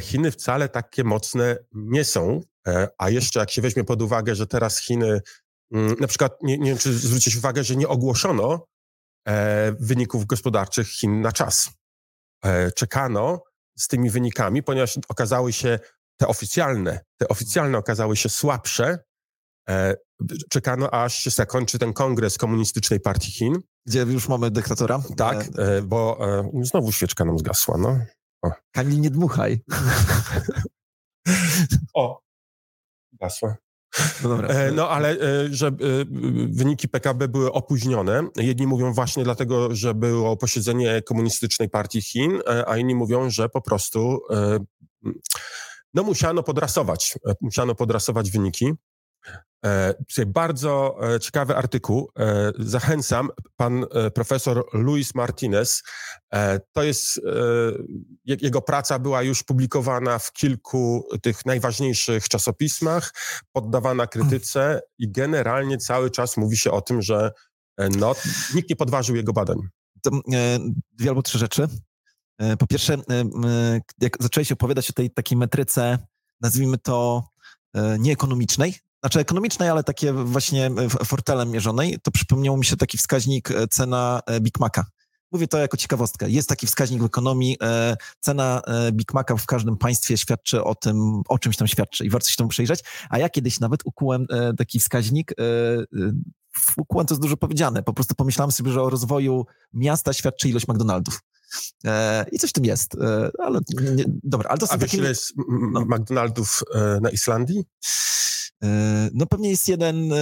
Chiny 0.00 0.30
wcale 0.30 0.68
takie 0.68 1.04
mocne 1.04 1.56
nie 1.72 2.04
są. 2.04 2.40
A 2.98 3.10
jeszcze 3.10 3.40
jak 3.40 3.50
się 3.50 3.62
weźmie 3.62 3.84
pod 3.84 4.02
uwagę, 4.02 4.34
że 4.34 4.46
teraz 4.46 4.78
Chiny 4.78 5.20
Mm, 5.72 5.96
na 6.00 6.06
przykład, 6.06 6.42
nie, 6.42 6.58
nie 6.58 6.70
wiem, 6.70 6.78
czy 6.78 6.92
zwrócić 6.92 7.36
uwagę, 7.36 7.64
że 7.64 7.76
nie 7.76 7.88
ogłoszono 7.88 8.66
e, 9.28 9.72
wyników 9.80 10.26
gospodarczych 10.26 10.88
Chin 10.88 11.20
na 11.20 11.32
czas. 11.32 11.70
E, 12.44 12.72
czekano 12.72 13.42
z 13.78 13.88
tymi 13.88 14.10
wynikami, 14.10 14.62
ponieważ 14.62 14.98
okazały 15.08 15.52
się 15.52 15.78
te 16.16 16.28
oficjalne, 16.28 17.00
te 17.20 17.28
oficjalne 17.28 17.78
okazały 17.78 18.16
się 18.16 18.28
słabsze. 18.28 18.98
E, 19.68 19.94
czekano, 20.50 20.90
aż 20.90 21.14
się 21.14 21.30
zakończy 21.30 21.78
ten 21.78 21.92
kongres 21.92 22.38
Komunistycznej 22.38 23.00
Partii 23.00 23.32
Chin. 23.32 23.58
Gdzie 23.86 24.00
już 24.00 24.28
mamy 24.28 24.50
dyktatora. 24.50 25.02
Tak, 25.16 25.46
e, 25.58 25.82
bo 25.82 26.18
znowu 26.62 26.92
świeczka 26.92 27.24
nam 27.24 27.38
zgasła, 27.38 27.78
no. 27.78 27.98
O. 28.42 28.50
Kamil, 28.72 29.00
nie 29.00 29.10
dmuchaj. 29.10 29.62
o, 31.94 32.20
gasła. 33.12 33.56
No, 34.22 34.28
dobra. 34.28 34.48
E, 34.48 34.72
no 34.72 34.88
ale 34.88 35.10
e, 35.10 35.16
że 35.50 35.66
e, 35.66 35.72
wyniki 36.48 36.88
PKB 36.88 37.28
były 37.28 37.52
opóźnione. 37.52 38.28
Jedni 38.36 38.66
mówią 38.66 38.92
właśnie 38.92 39.24
dlatego, 39.24 39.74
że 39.74 39.94
było 39.94 40.36
posiedzenie 40.36 41.02
Komunistycznej 41.02 41.68
Partii 41.68 42.02
Chin, 42.02 42.40
a 42.66 42.76
inni 42.76 42.94
mówią, 42.94 43.30
że 43.30 43.48
po 43.48 43.60
prostu 43.60 44.20
no 45.94 46.02
musiano 46.02 46.42
podrasować, 46.42 47.18
musiano 47.40 47.74
podrasować 47.74 48.30
wyniki. 48.30 48.72
E, 49.64 49.94
bardzo 50.26 50.98
e, 51.14 51.20
ciekawy 51.20 51.56
artykuł. 51.56 52.10
E, 52.18 52.52
zachęcam. 52.58 53.30
Pan 53.56 53.86
profesor 54.14 54.64
Luis 54.72 55.14
Martinez. 55.14 55.82
To 56.72 56.82
jest, 56.82 57.20
jego 58.24 58.62
praca 58.62 58.98
była 58.98 59.22
już 59.22 59.42
publikowana 59.42 60.18
w 60.18 60.32
kilku 60.32 61.08
tych 61.22 61.46
najważniejszych 61.46 62.28
czasopismach, 62.28 63.14
poddawana 63.52 64.06
krytyce 64.06 64.80
i 64.98 65.12
generalnie 65.12 65.78
cały 65.78 66.10
czas 66.10 66.36
mówi 66.36 66.56
się 66.56 66.70
o 66.70 66.80
tym, 66.80 67.02
że 67.02 67.32
no, 67.98 68.14
nikt 68.54 68.70
nie 68.70 68.76
podważył 68.76 69.16
jego 69.16 69.32
badań. 69.32 69.56
To, 70.02 70.10
dwie 70.92 71.08
albo 71.08 71.22
trzy 71.22 71.38
rzeczy. 71.38 71.68
Po 72.58 72.66
pierwsze, 72.66 72.96
jak 74.00 74.16
zaczęłeś 74.20 74.52
opowiadać 74.52 74.90
o 74.90 74.92
tej 74.92 75.10
takiej 75.10 75.38
metryce, 75.38 75.98
nazwijmy 76.40 76.78
to 76.78 77.24
nieekonomicznej, 77.98 78.74
znaczy 79.00 79.20
ekonomicznej, 79.20 79.68
ale 79.68 79.84
takie 79.84 80.12
właśnie 80.12 80.66
e, 80.66 80.88
fortelem 81.04 81.50
mierzonej, 81.50 81.98
to 82.02 82.10
przypomniał 82.10 82.56
mi 82.56 82.64
się 82.64 82.76
taki 82.76 82.98
wskaźnik 82.98 83.50
e, 83.50 83.68
cena 83.68 84.20
e, 84.26 84.40
Big 84.40 84.60
Maca. 84.60 84.84
Mówię 85.32 85.48
to 85.48 85.58
jako 85.58 85.76
ciekawostkę. 85.76 86.30
Jest 86.30 86.48
taki 86.48 86.66
wskaźnik 86.66 87.02
w 87.02 87.04
ekonomii. 87.04 87.58
Cena 88.20 88.62
Big 88.92 89.14
Maca 89.14 89.36
w 89.36 89.46
każdym 89.46 89.76
państwie 89.76 90.16
świadczy 90.16 90.64
o 90.64 90.74
tym, 90.74 91.22
o 91.28 91.38
czymś 91.38 91.56
tam 91.56 91.68
świadczy 91.68 92.04
i 92.04 92.10
warto 92.10 92.28
się 92.28 92.36
temu 92.36 92.48
przejrzeć. 92.48 92.80
A 93.10 93.18
ja 93.18 93.28
kiedyś 93.28 93.60
nawet 93.60 93.80
ukułem 93.84 94.26
taki 94.58 94.80
wskaźnik. 94.80 95.32
Ukułem 96.76 97.06
to 97.06 97.14
jest 97.14 97.22
dużo 97.22 97.36
powiedziane. 97.36 97.82
Po 97.82 97.92
prostu 97.92 98.14
pomyślałem 98.14 98.52
sobie, 98.52 98.72
że 98.72 98.82
o 98.82 98.90
rozwoju 98.90 99.46
miasta 99.72 100.12
świadczy 100.12 100.48
ilość 100.48 100.68
McDonaldów. 100.68 101.20
I 102.32 102.38
coś 102.38 102.50
w 102.50 102.52
tym 102.52 102.64
jest. 102.64 102.96
Ale 103.38 103.60
nie, 103.94 104.04
dobra, 104.06 104.50
ale 104.50 104.58
to 104.58 104.66
są 104.66 104.72
A 104.72 104.78
takie... 104.78 104.96
ile 104.96 105.08
jest 105.08 105.32
no. 105.72 105.80
McDonaldów 105.80 106.60
na 107.00 107.10
Islandii? 107.10 107.64
E, 108.62 109.10
no 109.14 109.26
pewnie 109.26 109.50
jest 109.50 109.68
jeden 109.68 110.12
e, 110.12 110.16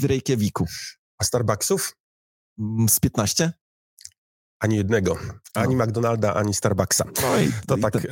w 0.00 0.04
Reykjaviku. 0.04 0.66
A 1.18 1.24
Starbucksów? 1.24 1.96
Mm, 2.58 2.88
z 2.88 3.00
15? 3.00 3.52
Ani 4.60 4.76
jednego. 4.76 5.18
Ani 5.54 5.76
no. 5.76 5.84
McDonalda, 5.84 6.34
ani 6.34 6.54
Starbucksa. 6.54 7.04
No 7.22 7.40
i, 7.40 7.52
to, 7.66 7.76
tak, 7.78 7.92
ten, 7.92 8.02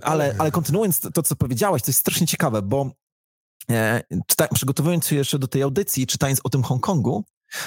e, 0.00 0.04
ale, 0.04 0.34
ale 0.38 0.50
kontynuując 0.50 1.00
to, 1.14 1.22
co 1.22 1.36
powiedziałeś, 1.36 1.82
to 1.82 1.90
jest 1.90 2.00
strasznie 2.00 2.26
ciekawe, 2.26 2.62
bo 2.62 2.90
e, 3.70 4.02
czyta, 4.26 4.48
przygotowując 4.48 5.06
się 5.06 5.16
jeszcze 5.16 5.38
do 5.38 5.48
tej 5.48 5.62
audycji, 5.62 6.06
czytając 6.06 6.40
o 6.44 6.48
tym 6.48 6.62
Hongkongu, 6.62 7.24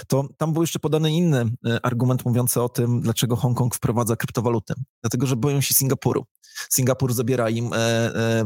to 0.08 0.28
tam 0.38 0.54
był 0.54 0.64
jeszcze 0.64 0.80
podany 0.80 1.12
inny 1.12 1.46
argument 1.84 2.26
mówiący 2.26 2.62
o 2.62 2.70
tym, 2.70 3.02
dlaczego 3.02 3.36
Hongkong 3.36 3.76
wprowadza 3.76 4.16
kryptowaluty. 4.16 4.74
Dlatego, 5.02 5.28
że 5.28 5.36
boją 5.36 5.62
się 5.62 5.74
Singapuru. 5.74 6.26
Singapur 6.70 7.14
zabiera 7.14 7.50
im 7.50 7.74
e, 7.74 7.78
e, 7.78 8.46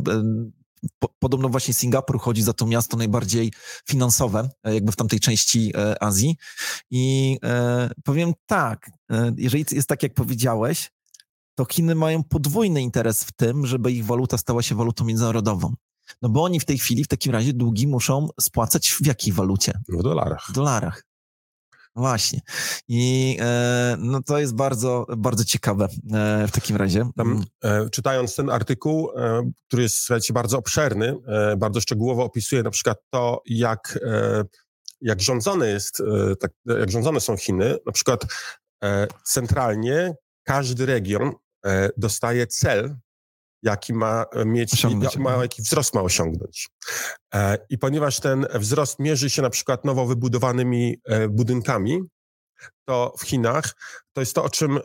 po, 1.00 1.10
podobno 1.20 1.50
właśnie 1.50 1.74
Singapur 1.74 2.20
chodzi 2.20 2.44
za 2.44 2.54
to 2.54 2.66
miasto 2.66 2.98
najbardziej 2.98 3.54
finansowe, 3.90 4.50
e, 4.64 4.74
jakby 4.74 4.92
w 4.92 4.96
tamtej 4.96 5.20
części 5.20 5.72
e, 5.76 6.04
Azji. 6.04 6.36
I 6.92 7.38
e, 7.44 7.90
powiem 8.04 8.34
tak, 8.46 8.90
jeżeli 9.38 9.66
jest 9.72 9.88
tak, 9.88 10.04
jak 10.04 10.14
powiedziałeś, 10.14 10.92
to 11.56 11.66
Chiny 11.66 11.96
mają 11.96 12.24
podwójny 12.24 12.82
interes 12.82 13.24
w 13.24 13.32
tym, 13.32 13.66
żeby 13.66 13.92
ich 13.92 14.06
waluta 14.06 14.38
stała 14.38 14.62
się 14.62 14.76
walutą 14.76 15.06
międzynarodową. 15.06 15.74
No 16.22 16.30
bo 16.30 16.44
oni 16.44 16.60
w 16.60 16.66
tej 16.66 16.78
chwili 16.78 17.04
w 17.04 17.08
takim 17.08 17.32
razie 17.32 17.54
długi 17.54 17.88
muszą 17.88 18.28
spłacać 18.42 18.90
w 18.90 19.06
jakiej 19.06 19.34
walucie? 19.34 19.80
W 19.90 20.04
dolarach. 20.04 20.46
W 20.50 20.52
dolarach. 20.52 21.07
Właśnie. 21.98 22.40
I 22.88 23.38
e, 23.42 23.96
no 24.00 24.24
to 24.24 24.40
jest 24.40 24.56
bardzo, 24.56 25.06
bardzo 25.18 25.46
ciekawe 25.46 25.88
e, 26.14 26.48
w 26.48 26.52
takim 26.52 26.76
razie. 26.76 27.10
Tam, 27.16 27.32
mm. 27.32 27.44
e, 27.86 27.90
czytając 27.90 28.36
ten 28.36 28.50
artykuł, 28.50 29.12
e, 29.16 29.52
który 29.68 29.84
jest 29.84 29.96
słuchajcie, 29.96 30.34
bardzo 30.34 30.58
obszerny, 30.58 31.16
e, 31.28 31.58
bardzo 31.58 31.82
szczegółowo 31.82 32.24
opisuje 32.24 32.64
na 32.64 32.70
przykład 32.70 32.98
to, 33.10 33.42
jak, 33.46 34.00
e, 34.06 34.44
jak 35.02 35.22
rządzone 35.22 35.68
jest, 35.68 36.04
tak, 36.40 36.52
jak 36.66 36.92
rządzone 36.92 37.20
są 37.20 37.38
Chiny. 37.38 37.78
Na 37.86 37.92
przykład 37.92 38.26
centralnie 39.26 40.16
każdy 40.44 40.86
region 40.86 41.32
dostaje 41.98 42.48
cel 42.48 42.96
jaki 43.68 43.94
ma 43.94 44.26
e, 44.34 44.46
mieć, 44.46 44.86
ma, 45.18 45.32
jaki 45.32 45.62
wzrost 45.62 45.94
ma 45.94 46.02
osiągnąć. 46.02 46.70
E, 47.34 47.58
I 47.70 47.78
ponieważ 47.78 48.20
ten 48.20 48.46
wzrost 48.54 49.00
mierzy 49.00 49.30
się 49.30 49.42
na 49.42 49.50
przykład 49.50 49.86
nowo 49.86 50.06
wybudowanymi 50.06 50.98
e, 51.06 51.28
budynkami, 51.28 52.02
to 52.86 53.14
w 53.18 53.24
Chinach 53.24 53.74
to 54.18 54.22
jest 54.22 54.36
to, 54.36 54.44
o 54.44 54.50
czym 54.50 54.78
e, 54.78 54.82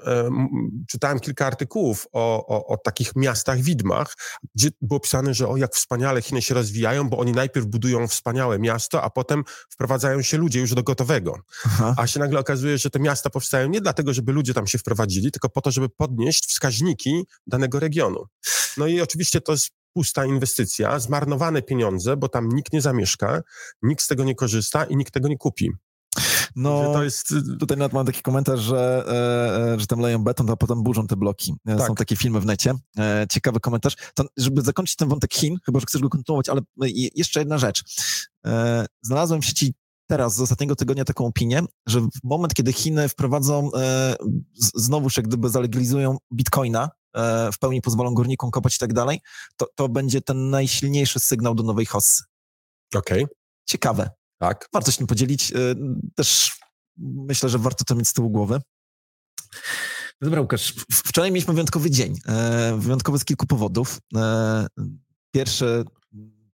czytałem 0.88 1.20
kilka 1.20 1.46
artykułów 1.46 2.06
o, 2.12 2.46
o, 2.46 2.66
o, 2.66 2.76
takich 2.76 3.16
miastach 3.16 3.60
widmach, 3.60 4.14
gdzie 4.54 4.68
było 4.80 5.00
pisane, 5.00 5.34
że 5.34 5.48
o 5.48 5.56
jak 5.56 5.74
wspaniale 5.74 6.22
Chiny 6.22 6.42
się 6.42 6.54
rozwijają, 6.54 7.08
bo 7.08 7.18
oni 7.18 7.32
najpierw 7.32 7.66
budują 7.66 8.08
wspaniałe 8.08 8.58
miasto, 8.58 9.02
a 9.02 9.10
potem 9.10 9.44
wprowadzają 9.70 10.22
się 10.22 10.36
ludzie 10.36 10.60
już 10.60 10.74
do 10.74 10.82
gotowego. 10.82 11.38
Aha. 11.64 11.94
A 11.98 12.06
się 12.06 12.20
nagle 12.20 12.40
okazuje, 12.40 12.78
że 12.78 12.90
te 12.90 12.98
miasta 12.98 13.30
powstają 13.30 13.68
nie 13.68 13.80
dlatego, 13.80 14.14
żeby 14.14 14.32
ludzie 14.32 14.54
tam 14.54 14.66
się 14.66 14.78
wprowadzili, 14.78 15.32
tylko 15.32 15.48
po 15.48 15.60
to, 15.60 15.70
żeby 15.70 15.88
podnieść 15.88 16.48
wskaźniki 16.48 17.24
danego 17.46 17.80
regionu. 17.80 18.24
No 18.76 18.86
i 18.86 19.00
oczywiście 19.00 19.40
to 19.40 19.52
jest 19.52 19.70
pusta 19.92 20.24
inwestycja, 20.24 20.98
zmarnowane 20.98 21.62
pieniądze, 21.62 22.16
bo 22.16 22.28
tam 22.28 22.48
nikt 22.48 22.72
nie 22.72 22.80
zamieszka, 22.80 23.42
nikt 23.82 24.02
z 24.02 24.06
tego 24.06 24.24
nie 24.24 24.34
korzysta 24.34 24.84
i 24.84 24.96
nikt 24.96 25.14
tego 25.14 25.28
nie 25.28 25.38
kupi. 25.38 25.70
No, 26.56 26.92
to 26.92 27.02
jest... 27.02 27.34
tutaj 27.60 27.76
nawet 27.76 27.92
mam 27.92 28.06
taki 28.06 28.22
komentarz, 28.22 28.60
że, 28.60 29.04
e, 29.08 29.72
e, 29.74 29.80
że 29.80 29.86
tam 29.86 30.00
leją 30.00 30.24
beton, 30.24 30.50
a 30.50 30.56
potem 30.56 30.82
burzą 30.82 31.06
te 31.06 31.16
bloki. 31.16 31.54
E, 31.66 31.76
tak. 31.76 31.86
Są 31.86 31.94
takie 31.94 32.16
filmy 32.16 32.40
w 32.40 32.46
necie. 32.46 32.74
E, 32.98 33.26
ciekawy 33.30 33.60
komentarz. 33.60 33.96
To, 34.14 34.24
żeby 34.36 34.62
zakończyć 34.62 34.96
ten 34.96 35.08
wątek 35.08 35.34
Chin, 35.34 35.56
chyba, 35.64 35.80
że 35.80 35.86
chcesz 35.86 36.00
go 36.02 36.08
kontynuować, 36.08 36.48
ale 36.48 36.60
jeszcze 37.14 37.40
jedna 37.40 37.58
rzecz. 37.58 37.84
E, 38.46 38.86
znalazłem 39.02 39.42
w 39.42 39.46
sieci 39.46 39.74
teraz, 40.06 40.34
z 40.34 40.40
ostatniego 40.40 40.76
tygodnia 40.76 41.04
taką 41.04 41.26
opinię, 41.26 41.62
że 41.86 42.00
w 42.00 42.24
moment, 42.24 42.54
kiedy 42.54 42.72
Chiny 42.72 43.08
wprowadzą, 43.08 43.70
e, 43.74 44.16
znowuż 44.74 45.16
jak 45.16 45.28
gdyby 45.28 45.48
zalegalizują 45.48 46.16
bitcoina, 46.34 46.90
w 47.52 47.58
pełni 47.60 47.82
pozwolą 47.82 48.14
górnikom 48.14 48.50
kopać 48.50 48.76
i 48.76 48.78
tak 48.78 48.92
dalej, 48.92 49.20
to, 49.56 49.66
to 49.74 49.88
będzie 49.88 50.20
ten 50.20 50.50
najsilniejszy 50.50 51.20
sygnał 51.20 51.54
do 51.54 51.62
nowej 51.62 51.86
hossy. 51.86 52.22
Okej. 52.94 53.24
Okay. 53.24 53.36
Ciekawe. 53.64 54.10
Tak. 54.42 54.68
Warto 54.72 54.90
się 54.90 54.98
tym 54.98 55.06
podzielić. 55.06 55.52
Y, 55.52 55.76
też 56.14 56.56
myślę, 56.98 57.48
że 57.48 57.58
warto 57.58 57.84
to 57.84 57.94
mieć 57.94 58.08
z 58.08 58.12
tyłu 58.12 58.30
głowy. 58.30 58.60
Dobra, 60.20 60.40
Łukasz, 60.40 60.74
wczoraj 60.92 61.30
mieliśmy 61.30 61.54
wyjątkowy 61.54 61.90
dzień. 61.90 62.18
E, 62.26 62.76
wyjątkowy 62.78 63.18
z 63.18 63.24
kilku 63.24 63.46
powodów. 63.46 63.98
E, 64.16 64.66
pierwszy 65.34 65.84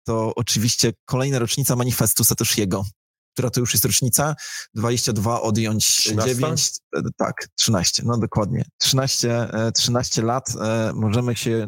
to 0.03 0.34
oczywiście 0.36 0.94
kolejna 1.06 1.39
rocznica 1.39 1.75
manifestu 1.75 2.24
Satoshiego, 2.24 2.86
która 3.34 3.50
to 3.50 3.60
już 3.60 3.74
jest 3.74 3.86
rocznica, 3.86 4.36
22 4.75 5.41
odjąć 5.41 5.88
13? 5.88 6.36
9, 6.36 6.72
e, 6.96 7.01
tak, 7.17 7.48
13, 7.56 8.03
no 8.06 8.17
dokładnie. 8.17 8.65
13, 8.77 9.50
13 9.75 10.22
lat 10.22 10.53
możemy 10.94 11.36
się 11.36 11.67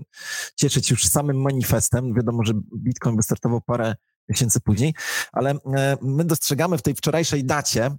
cieszyć 0.56 0.92
już 0.92 1.06
samym 1.06 1.42
manifestem. 1.42 2.14
Wiadomo, 2.14 2.44
że 2.44 2.54
Bitcoin 2.78 3.16
wystartował 3.16 3.62
parę 3.62 3.96
miesięcy 4.30 4.60
później, 4.60 4.94
ale 5.32 5.56
my 6.02 6.26
dostrzegamy 6.26 6.78
w 6.78 6.82
tej 6.82 6.96
wczorajszej 6.96 7.46
dacie, 7.46 7.92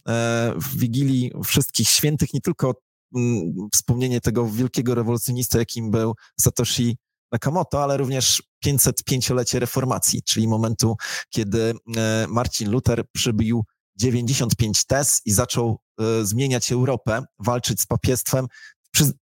w 0.56 0.76
Wigilii 0.76 1.32
Wszystkich 1.44 1.88
Świętych, 1.88 2.34
nie 2.34 2.40
tylko 2.40 2.74
Mm, 3.16 3.68
wspomnienie 3.74 4.20
tego 4.20 4.46
wielkiego 4.46 4.94
rewolucjonista, 4.94 5.58
jakim 5.58 5.90
był 5.90 6.14
Satoshi 6.40 6.96
Nakamoto, 7.32 7.82
ale 7.82 7.96
również 7.96 8.42
505-lecie 8.66 9.58
reformacji, 9.58 10.22
czyli 10.22 10.48
momentu, 10.48 10.96
kiedy 11.30 11.74
e, 11.96 12.26
Marcin 12.28 12.70
Luther 12.70 13.04
przybił 13.12 13.64
95 13.96 14.84
tez 14.84 15.20
i 15.24 15.32
zaczął 15.32 15.78
e, 16.00 16.24
zmieniać 16.24 16.72
Europę, 16.72 17.22
walczyć 17.38 17.80
z 17.80 17.86
papiestwem, 17.86 18.46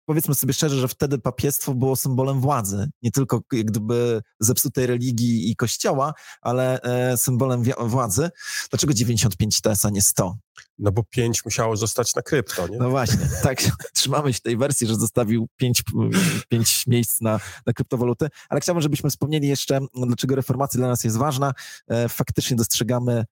powiedzmy 0.06 0.36
sobie 0.36 0.54
szczerze, 0.54 0.80
że 0.80 0.88
wtedy 0.88 1.20
papiestwo 1.20 1.74
było 1.74 1.96
symbolem 1.96 2.42
władzy, 2.42 2.90
nie 3.02 3.12
tylko 3.12 3.42
jak 3.52 3.66
gdyby 3.66 4.22
zepsutej 4.40 4.88
religii 4.88 5.52
i 5.52 5.56
kościoła, 5.56 6.14
ale 6.42 6.82
e, 6.82 7.18
symbolem 7.18 7.64
władzy. 7.80 8.30
Dlaczego 8.70 8.94
95 8.94 9.62
TS, 9.62 9.86
a 9.86 9.90
nie 9.90 10.02
100? 10.02 10.38
No 10.80 10.92
bo 10.92 11.04
5 11.04 11.46
musiało 11.46 11.78
zostać 11.78 12.16
na 12.16 12.22
krypto, 12.22 12.68
nie? 12.68 12.78
No 12.78 12.90
właśnie, 12.90 13.30
tak, 13.44 13.62
trzymamy 13.94 14.34
się 14.34 14.40
tej 14.40 14.58
wersji, 14.58 14.88
że 14.88 14.96
zostawił 14.96 15.48
5, 15.58 15.84
5 16.50 16.88
miejsc 16.88 17.22
na, 17.22 17.40
na 17.66 17.74
kryptowaluty, 17.74 18.28
ale 18.50 18.62
chciałbym, 18.62 18.82
żebyśmy 18.82 19.10
wspomnieli 19.10 19.48
jeszcze, 19.48 19.80
dlaczego 20.08 20.36
reformacja 20.36 20.78
dla 20.78 20.88
nas 20.88 21.04
jest 21.04 21.18
ważna. 21.18 21.54
E, 21.88 22.10
faktycznie 22.10 22.58
dostrzegamy 22.58 23.26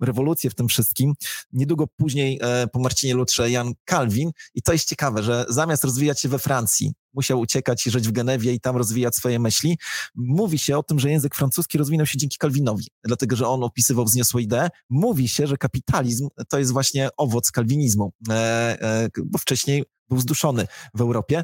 rewolucję 0.00 0.50
w 0.50 0.54
tym 0.54 0.68
wszystkim. 0.68 1.14
Niedługo 1.52 1.86
później 1.86 2.38
e, 2.42 2.66
po 2.66 2.80
Marcinie 2.80 3.14
Lutrze 3.14 3.50
Jan 3.50 3.72
Calvin 3.90 4.30
i 4.54 4.62
to 4.62 4.72
jest 4.72 4.88
ciekawe, 4.88 5.22
że 5.22 5.46
zamiast 5.48 5.84
rozwijać 5.84 6.20
się 6.20 6.28
we 6.28 6.38
Francji, 6.38 6.92
musiał 7.14 7.40
uciekać 7.40 7.86
i 7.86 7.90
żyć 7.90 8.08
w 8.08 8.12
Genewie 8.12 8.52
i 8.52 8.60
tam 8.60 8.76
rozwijać 8.76 9.16
swoje 9.16 9.38
myśli. 9.38 9.78
Mówi 10.14 10.58
się 10.58 10.78
o 10.78 10.82
tym, 10.82 10.98
że 10.98 11.10
język 11.10 11.34
francuski 11.34 11.78
rozwinął 11.78 12.06
się 12.06 12.18
dzięki 12.18 12.36
Calvinowi, 12.40 12.86
dlatego 13.04 13.36
że 13.36 13.48
on 13.48 13.64
opisywał 13.64 14.04
wzniosłe 14.04 14.42
idee. 14.42 14.68
Mówi 14.90 15.28
się, 15.28 15.46
że 15.46 15.56
kapitalizm 15.56 16.28
to 16.48 16.58
jest 16.58 16.72
właśnie 16.72 17.08
owoc 17.16 17.50
kalwinizmu, 17.50 18.12
e, 18.28 19.08
bo 19.24 19.38
wcześniej 19.38 19.84
był 20.08 20.20
zduszony 20.20 20.66
w 20.94 21.00
Europie. 21.00 21.42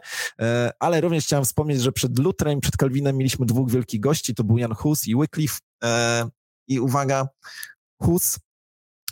Ale 0.80 1.00
również 1.00 1.24
chciałem 1.24 1.44
wspomnieć, 1.44 1.82
że 1.82 1.92
przed 1.92 2.18
Lutrem, 2.18 2.60
przed 2.60 2.76
Calvinem 2.76 3.16
mieliśmy 3.16 3.46
dwóch 3.46 3.70
wielkich 3.70 4.00
gości, 4.00 4.34
to 4.34 4.44
był 4.44 4.58
Jan 4.58 4.74
Hus 4.74 5.06
i 5.06 5.16
Wycliffe. 5.16 5.58
I 6.68 6.80
uwaga, 6.80 7.28
Hus, 8.02 8.38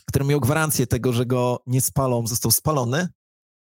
który 0.08 0.24
miał 0.24 0.40
gwarancję 0.40 0.86
tego, 0.86 1.12
że 1.12 1.26
go 1.26 1.62
nie 1.66 1.80
spalą, 1.80 2.26
został 2.26 2.50
spalony, 2.50 3.08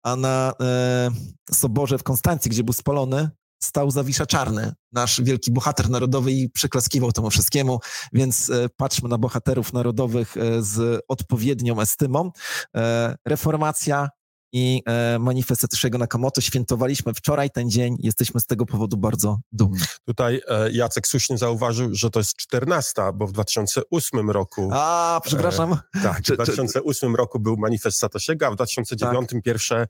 a 0.05 0.17
na 0.17 0.53
e, 0.61 1.11
soborze 1.53 1.99
w 1.99 2.03
Konstancji, 2.03 2.51
gdzie 2.51 2.65
był 2.65 2.73
spalony, 2.73 3.31
stał 3.63 3.91
Zawisza 3.91 4.27
Czarny, 4.27 4.73
nasz 4.93 5.21
wielki 5.21 5.53
bohater 5.53 5.91
narodowy 5.91 6.33
i 6.33 6.51
przyklaskiwał 6.51 7.13
temu 7.13 7.31
wszystkiemu, 7.31 7.81
więc 8.13 8.51
e, 8.51 8.69
patrzmy 8.77 9.09
na 9.09 9.19
bohaterów 9.19 9.73
narodowych 9.73 10.37
e, 10.37 10.63
z 10.63 11.05
odpowiednią 11.09 11.81
estymą. 11.81 12.31
E, 12.77 13.17
reformacja, 13.27 14.09
i 14.53 14.83
e, 14.87 15.19
manifest 15.19 15.61
Satoshego 15.61 15.99
Nakamoto. 15.99 16.41
Świętowaliśmy 16.41 17.15
wczoraj 17.15 17.51
ten 17.51 17.71
dzień. 17.71 17.97
Jesteśmy 17.99 18.41
z 18.41 18.47
tego 18.47 18.67
powodu 18.67 18.97
bardzo 18.97 19.39
dumni. 19.53 19.81
Tutaj 20.05 20.41
e, 20.49 20.73
Jacek 20.73 21.07
słusznie 21.07 21.39
zauważył, 21.39 21.89
że 21.93 22.11
to 22.11 22.21
jest 22.21 22.37
14, 22.37 23.03
bo 23.15 23.27
w 23.27 23.33
2008 23.33 24.31
roku... 24.31 24.71
A, 24.73 25.21
przepraszam. 25.25 25.73
E, 25.73 26.03
tak, 26.03 26.19
w 26.19 26.23
2008 26.23 27.17
roku 27.17 27.41
był 27.41 27.57
manifest 27.57 27.99
Satoshiego, 27.99 28.47
a 28.47 28.51
w 28.51 28.55
2009 28.55 29.31
tak. 29.31 29.43
pierwsze, 29.43 29.87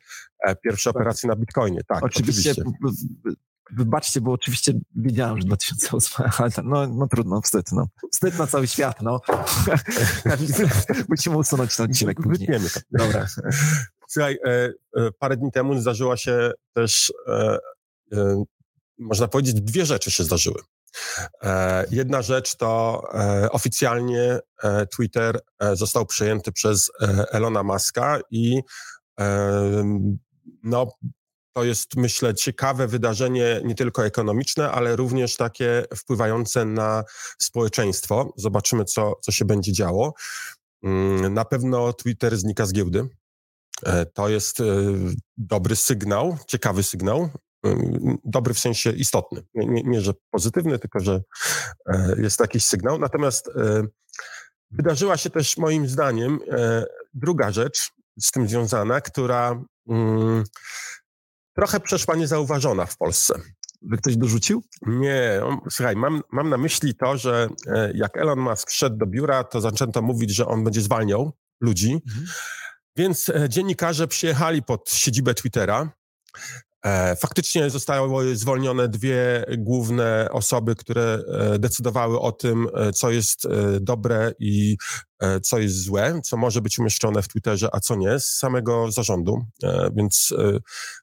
e, 0.47 0.57
pierwsze 0.57 0.91
tak. 0.91 0.97
operacje 0.97 1.29
na 1.29 1.37
Bitcoinie. 1.37 1.81
Tak, 1.87 2.03
oczywiście. 2.03 2.51
oczywiście. 2.51 2.73
Wybaczcie, 3.71 4.21
bo 4.21 4.33
oczywiście 4.33 4.73
wiedziałem, 4.97 5.41
że 5.41 5.47
2008, 5.47 6.27
ale 6.39 6.51
no, 6.65 6.87
no 6.87 7.09
trudno, 7.09 7.41
wstyd, 7.41 7.73
no. 7.73 7.87
Wstyd 8.13 8.39
na 8.39 8.47
cały 8.47 8.67
świat, 8.67 9.03
no. 9.03 9.21
Musimy 11.09 11.37
usunąć 11.37 11.77
ten 11.77 11.91
odcinek 11.91 12.23
później. 12.23 12.49
Dobra. 12.91 13.27
Słuchaj, 14.13 14.39
e, 14.45 14.73
e, 14.97 15.13
parę 15.19 15.37
dni 15.37 15.53
temu 15.53 15.81
zdarzyła 15.81 16.17
się 16.17 16.53
też, 16.73 17.13
e, 17.29 17.59
można 18.99 19.29
powiedzieć, 19.29 19.55
dwie 19.55 19.87
rzeczy 19.87 20.11
się 20.11 20.25
zdarzyły. 20.25 20.61
Jedna 21.91 22.23
rzecz 22.23 22.57
to 22.57 23.03
oficjalnie 23.51 24.39
Twitter 24.97 25.41
został 25.73 26.07
przejęty 26.07 26.53
przez 26.53 26.91
Elona 27.31 27.63
Muska 27.63 28.21
i 28.31 28.61
no, 30.63 30.87
to 31.53 31.65
jest, 31.65 31.97
myślę, 31.97 32.35
ciekawe 32.35 32.87
wydarzenie, 32.87 33.61
nie 33.65 33.75
tylko 33.75 34.05
ekonomiczne, 34.07 34.71
ale 34.71 34.97
również 34.97 35.37
takie 35.37 35.85
wpływające 35.97 36.65
na 36.65 37.05
społeczeństwo. 37.39 38.33
Zobaczymy, 38.37 38.85
co, 38.85 39.13
co 39.21 39.33
się 39.33 39.45
będzie 39.45 39.73
działo. 39.73 40.15
Mm, 40.83 41.35
na 41.35 41.45
pewno 41.45 41.93
Twitter 41.93 42.37
znika 42.37 42.67
z 42.67 42.73
giełdy. 42.73 43.09
E, 43.87 44.07
to 44.07 44.29
jest 44.29 44.61
e, 44.61 44.65
dobry 45.37 45.77
sygnał, 45.77 46.39
ciekawy 46.47 46.83
sygnał, 46.83 47.31
e, 47.67 47.75
dobry 48.25 48.55
w 48.55 48.59
sensie 48.59 48.91
istotny. 48.91 49.43
Nie, 49.55 49.83
nie, 49.83 50.01
że 50.01 50.13
pozytywny, 50.31 50.79
tylko 50.79 51.01
że 51.01 51.23
jest 52.17 52.41
jakiś 52.41 52.65
sygnał. 52.65 52.99
Natomiast 52.99 53.51
wydarzyła 54.71 55.17
się 55.17 55.31
też 55.31 55.57
moim 55.57 55.89
zdaniem 55.89 56.39
druga 57.15 57.51
rzecz 57.53 57.91
z 58.21 58.31
tym 58.31 58.49
związana, 58.49 59.01
która 59.01 59.63
mm, 59.89 60.45
trochę 61.57 61.81
przeszła 61.81 62.17
niezauważona 62.17 62.87
w 62.87 62.97
Polsce. 62.97 63.35
Że 63.91 63.97
ktoś 63.97 64.17
dorzucił? 64.17 64.63
Nie, 64.83 65.41
słuchaj, 65.71 65.97
mam, 65.97 66.23
mam 66.33 66.49
na 66.49 66.59
myśli 66.59 66.95
to, 66.95 67.17
że 67.17 67.49
jak 67.95 68.17
Elon 68.17 68.41
Musk 68.41 68.71
wszedł 68.71 68.97
do 68.97 69.07
biura, 69.07 69.45
to 69.45 69.61
zaczęto 69.61 70.03
mówić, 70.03 70.31
że 70.31 70.47
on 70.47 70.65
będzie 70.65 70.81
zwalniał 70.81 71.33
ludzi. 71.61 71.93
Mhm. 71.93 72.27
Więc 72.97 73.29
e, 73.29 73.49
dziennikarze 73.49 74.09
przyjechali 74.09 74.63
pod 74.63 74.91
siedzibę 74.91 75.35
Twittera. 75.35 75.93
E, 76.85 77.17
faktycznie 77.17 77.71
zostały 77.71 78.37
zwolnione 78.37 78.89
dwie 78.89 79.45
główne 79.59 80.29
osoby, 80.31 80.75
które 80.77 81.19
e, 81.29 81.59
decydowały 81.59 82.21
o 82.21 82.33
tym, 82.33 82.69
co 82.95 83.11
jest 83.11 83.49
dobre 83.81 84.33
i 84.39 84.77
co 85.43 85.59
jest 85.59 85.85
złe, 85.85 86.21
co 86.25 86.37
może 86.37 86.61
być 86.61 86.79
umieszczone 86.79 87.23
w 87.23 87.29
Twitterze, 87.29 87.69
a 87.73 87.81
co 87.81 87.97
nie, 87.97 88.21
z 88.21 88.25
samego 88.25 88.93
zarządu. 88.93 89.47
Więc 89.97 90.35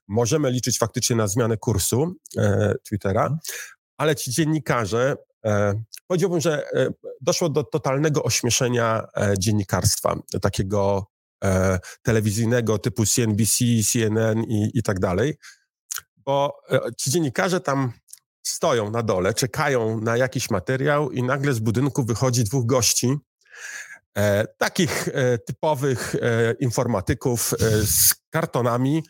możemy 0.08 0.50
liczyć 0.50 0.78
faktycznie 0.78 1.16
na 1.16 1.28
zmianę 1.28 1.56
kursu 1.56 2.14
Twittera, 2.84 3.38
ale 3.96 4.16
ci 4.16 4.30
dziennikarze, 4.30 5.16
powiedziałbym, 6.06 6.40
że 6.40 6.68
doszło 7.20 7.48
do 7.48 7.64
totalnego 7.64 8.22
ośmieszenia 8.22 9.06
dziennikarstwa, 9.38 10.16
takiego 10.42 11.09
telewizyjnego 12.02 12.78
typu 12.78 13.06
CNBC, 13.06 13.64
CNN 13.92 14.44
i, 14.44 14.70
i 14.74 14.82
tak 14.82 15.00
dalej, 15.00 15.34
bo 16.16 16.56
e, 16.70 16.80
ci 16.98 17.10
dziennikarze 17.10 17.60
tam 17.60 17.92
stoją 18.42 18.90
na 18.90 19.02
dole, 19.02 19.34
czekają 19.34 20.00
na 20.00 20.16
jakiś 20.16 20.50
materiał 20.50 21.10
i 21.10 21.22
nagle 21.22 21.52
z 21.52 21.58
budynku 21.58 22.04
wychodzi 22.04 22.44
dwóch 22.44 22.66
gości, 22.66 23.16
e, 24.16 24.46
takich 24.58 25.08
e, 25.08 25.38
typowych 25.38 26.14
e, 26.14 26.52
informatyków 26.60 27.52
e, 27.52 27.56
z 27.86 28.14
kartonami, 28.30 29.02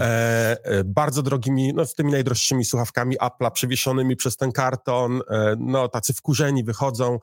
e, 0.00 0.56
bardzo 0.84 1.22
drogimi, 1.22 1.72
no 1.74 1.86
z 1.86 1.94
tymi 1.94 2.12
najdroższymi 2.12 2.64
słuchawkami 2.64 3.18
Apple'a 3.18 3.50
przewieszonymi 3.50 4.16
przez 4.16 4.36
ten 4.36 4.52
karton, 4.52 5.20
no 5.58 5.88
tacy 5.88 6.12
wkurzeni 6.12 6.64
wychodzą, 6.64 7.18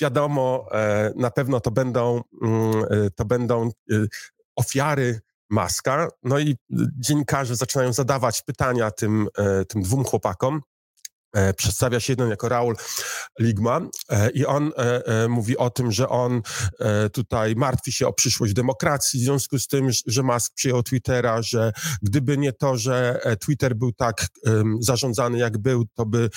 wiadomo, 0.00 0.68
e, 0.72 1.12
na 1.16 1.30
pewno 1.30 1.60
to 1.60 1.70
będą, 1.70 2.22
mm, 2.42 2.84
e, 2.90 3.10
to 3.10 3.24
będą 3.24 3.70
e, 3.90 3.94
ofiary 4.56 5.20
maska. 5.50 6.08
No 6.22 6.38
i 6.38 6.56
dziennikarze 7.00 7.56
zaczynają 7.56 7.92
zadawać 7.92 8.42
pytania 8.42 8.90
tym, 8.90 9.28
tym 9.68 9.82
dwóm 9.82 10.04
chłopakom. 10.04 10.60
Przedstawia 11.56 12.00
się 12.00 12.12
jeden 12.12 12.30
jako 12.30 12.48
Raul 12.48 12.76
Ligma 13.40 13.80
i 14.34 14.46
on 14.46 14.72
mówi 15.28 15.56
o 15.56 15.70
tym, 15.70 15.92
że 15.92 16.08
on 16.08 16.42
tutaj 17.12 17.54
martwi 17.56 17.92
się 17.92 18.06
o 18.06 18.12
przyszłość 18.12 18.52
demokracji 18.52 19.20
w 19.20 19.22
związku 19.22 19.58
z 19.58 19.66
tym, 19.66 19.88
że 20.06 20.22
Musk 20.22 20.54
przyjął 20.54 20.82
Twittera, 20.82 21.42
że 21.42 21.72
gdyby 22.02 22.38
nie 22.38 22.52
to, 22.52 22.76
że 22.76 23.20
Twitter 23.40 23.76
był 23.76 23.92
tak 23.92 24.26
zarządzany 24.80 25.38
jak 25.38 25.58
był, 25.58 25.84
to 25.94 26.06
by 26.06 26.30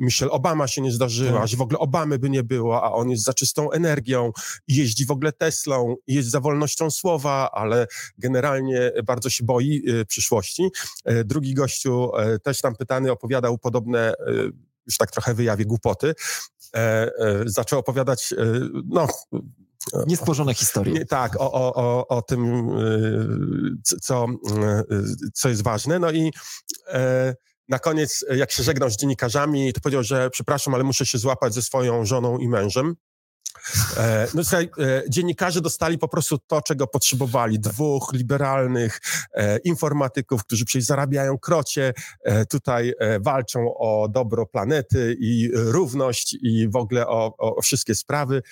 Michelle 0.00 0.32
Obama 0.32 0.66
się 0.68 0.80
nie 0.80 0.92
zdarzyła, 0.92 1.40
tak. 1.40 1.48
że 1.48 1.56
w 1.56 1.60
ogóle 1.60 1.78
Obamy 1.78 2.18
by 2.18 2.30
nie 2.30 2.42
było, 2.42 2.82
a 2.82 2.92
on 2.92 3.10
jest 3.10 3.24
za 3.24 3.34
czystą 3.34 3.70
energią, 3.70 4.32
jeździ 4.68 5.06
w 5.06 5.10
ogóle 5.10 5.32
Teslą, 5.32 5.94
jest 6.06 6.30
za 6.30 6.40
wolnością 6.40 6.90
słowa, 6.90 7.50
ale 7.52 7.86
generalnie 8.18 8.92
bardzo 9.04 9.30
się 9.30 9.44
boi 9.44 9.82
przyszłości. 10.08 10.68
Drugi 11.24 11.54
gościu 11.54 12.10
też 12.42 12.60
tam 12.60 12.76
pytany 12.76 13.12
opowiadał 13.12 13.58
podobne 13.58 14.14
już 14.86 14.96
tak 14.98 15.10
trochę 15.10 15.34
wyjawie 15.34 15.64
głupoty, 15.64 16.14
e, 16.74 16.78
e, 16.78 17.42
zaczął 17.46 17.78
opowiadać, 17.78 18.32
e, 18.32 18.36
no... 18.84 19.06
Niestworzone 20.06 20.54
historie. 20.54 21.06
tak, 21.06 21.40
o, 21.40 21.52
o, 21.52 21.74
o, 21.74 22.08
o 22.08 22.22
tym, 22.22 22.68
co, 24.02 24.26
co 25.34 25.48
jest 25.48 25.62
ważne. 25.62 25.98
No 25.98 26.10
i 26.10 26.32
na 27.68 27.78
koniec, 27.78 28.24
jak 28.36 28.52
się 28.52 28.62
żegnał 28.62 28.90
z 28.90 28.96
dziennikarzami, 28.96 29.72
to 29.72 29.80
powiedział, 29.80 30.02
że 30.02 30.30
przepraszam, 30.30 30.74
ale 30.74 30.84
muszę 30.84 31.06
się 31.06 31.18
złapać 31.18 31.54
ze 31.54 31.62
swoją 31.62 32.04
żoną 32.04 32.38
i 32.38 32.48
mężem. 32.48 32.94
E, 33.96 34.28
no 34.34 34.44
słuchaj, 34.44 34.70
e, 34.78 35.02
dziennikarze 35.08 35.60
dostali 35.60 35.98
po 35.98 36.08
prostu 36.08 36.38
to, 36.38 36.62
czego 36.62 36.86
potrzebowali. 36.86 37.60
Dwóch 37.60 38.10
liberalnych 38.12 39.00
e, 39.34 39.58
informatyków, 39.58 40.44
którzy 40.44 40.64
przecież 40.64 40.86
zarabiają 40.86 41.38
krocie, 41.38 41.92
tutaj 42.50 42.92
walczą 43.20 43.74
o 43.78 44.08
dobro 44.08 44.46
planety 44.46 45.16
i 45.20 45.50
równość 45.54 46.36
i 46.42 46.68
w 46.68 46.76
ogóle 46.76 47.06
o, 47.06 47.34
o 47.38 47.62
wszystkie 47.62 47.94
sprawy. 47.94 48.42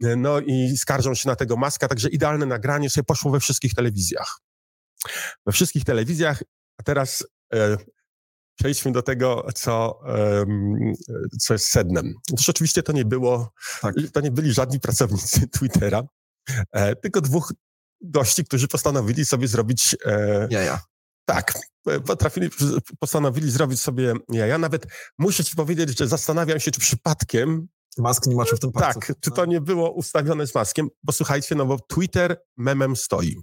No 0.00 0.40
i 0.40 0.76
skarżą 0.76 1.14
się 1.14 1.28
na 1.28 1.36
tego 1.36 1.56
maska, 1.56 1.88
także 1.88 2.08
idealne 2.08 2.46
nagranie 2.46 2.90
sobie 2.90 3.04
poszło 3.04 3.30
we 3.30 3.40
wszystkich 3.40 3.74
telewizjach. 3.74 4.38
We 5.46 5.52
wszystkich 5.52 5.84
telewizjach, 5.84 6.42
a 6.78 6.82
teraz 6.82 7.24
przejdźmy 8.60 8.92
do 8.92 9.02
tego, 9.02 9.46
co, 9.54 10.00
co 11.40 11.54
jest 11.54 11.66
sednem. 11.66 12.14
Otóż 12.32 12.48
oczywiście 12.48 12.82
to 12.82 12.92
nie 12.92 13.04
było, 13.04 13.52
tak. 13.80 13.94
to 14.12 14.20
nie 14.20 14.30
byli 14.30 14.52
żadni 14.52 14.80
pracownicy 14.80 15.48
Twittera, 15.58 16.02
e, 16.72 16.96
tylko 16.96 17.20
dwóch 17.20 17.52
gości, 18.00 18.44
którzy 18.44 18.68
postanowili 18.68 19.24
sobie 19.24 19.48
zrobić... 19.48 19.96
E, 20.06 20.48
jaja. 20.50 20.80
Tak, 21.24 21.54
e, 21.86 22.00
potrafili, 22.00 22.50
postanowili 22.98 23.50
zrobić 23.50 23.80
sobie 23.80 24.14
jaja. 24.28 24.58
Nawet 24.58 24.86
muszę 25.18 25.44
ci 25.44 25.56
powiedzieć, 25.56 25.98
że 25.98 26.08
zastanawiam 26.08 26.60
się, 26.60 26.70
czy 26.70 26.80
przypadkiem 26.80 27.68
Mask 27.98 28.26
nie 28.26 28.36
maczył 28.36 28.56
w 28.56 28.60
tym 28.60 28.72
palców. 28.72 29.06
Tak, 29.06 29.16
czy 29.20 29.30
to 29.30 29.46
nie 29.46 29.60
było 29.60 29.90
ustawione 29.90 30.46
z 30.46 30.54
maskiem, 30.54 30.88
bo 31.02 31.12
słuchajcie, 31.12 31.54
no 31.54 31.66
bo 31.66 31.78
Twitter 31.78 32.42
memem 32.56 32.96
stoi. 32.96 33.36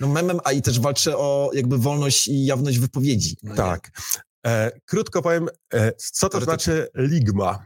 No 0.00 0.08
memem, 0.08 0.40
a 0.44 0.52
i 0.52 0.62
też 0.62 0.80
walczy 0.80 1.16
o 1.16 1.50
jakby 1.54 1.78
wolność 1.78 2.28
i 2.28 2.44
jawność 2.44 2.78
wypowiedzi. 2.78 3.36
No 3.42 3.54
tak. 3.54 3.90
E, 4.46 4.70
krótko 4.84 5.22
powiem, 5.22 5.48
e, 5.74 5.92
co 5.92 6.28
to 6.28 6.40
znaczy 6.40 6.88
ligma, 6.96 7.58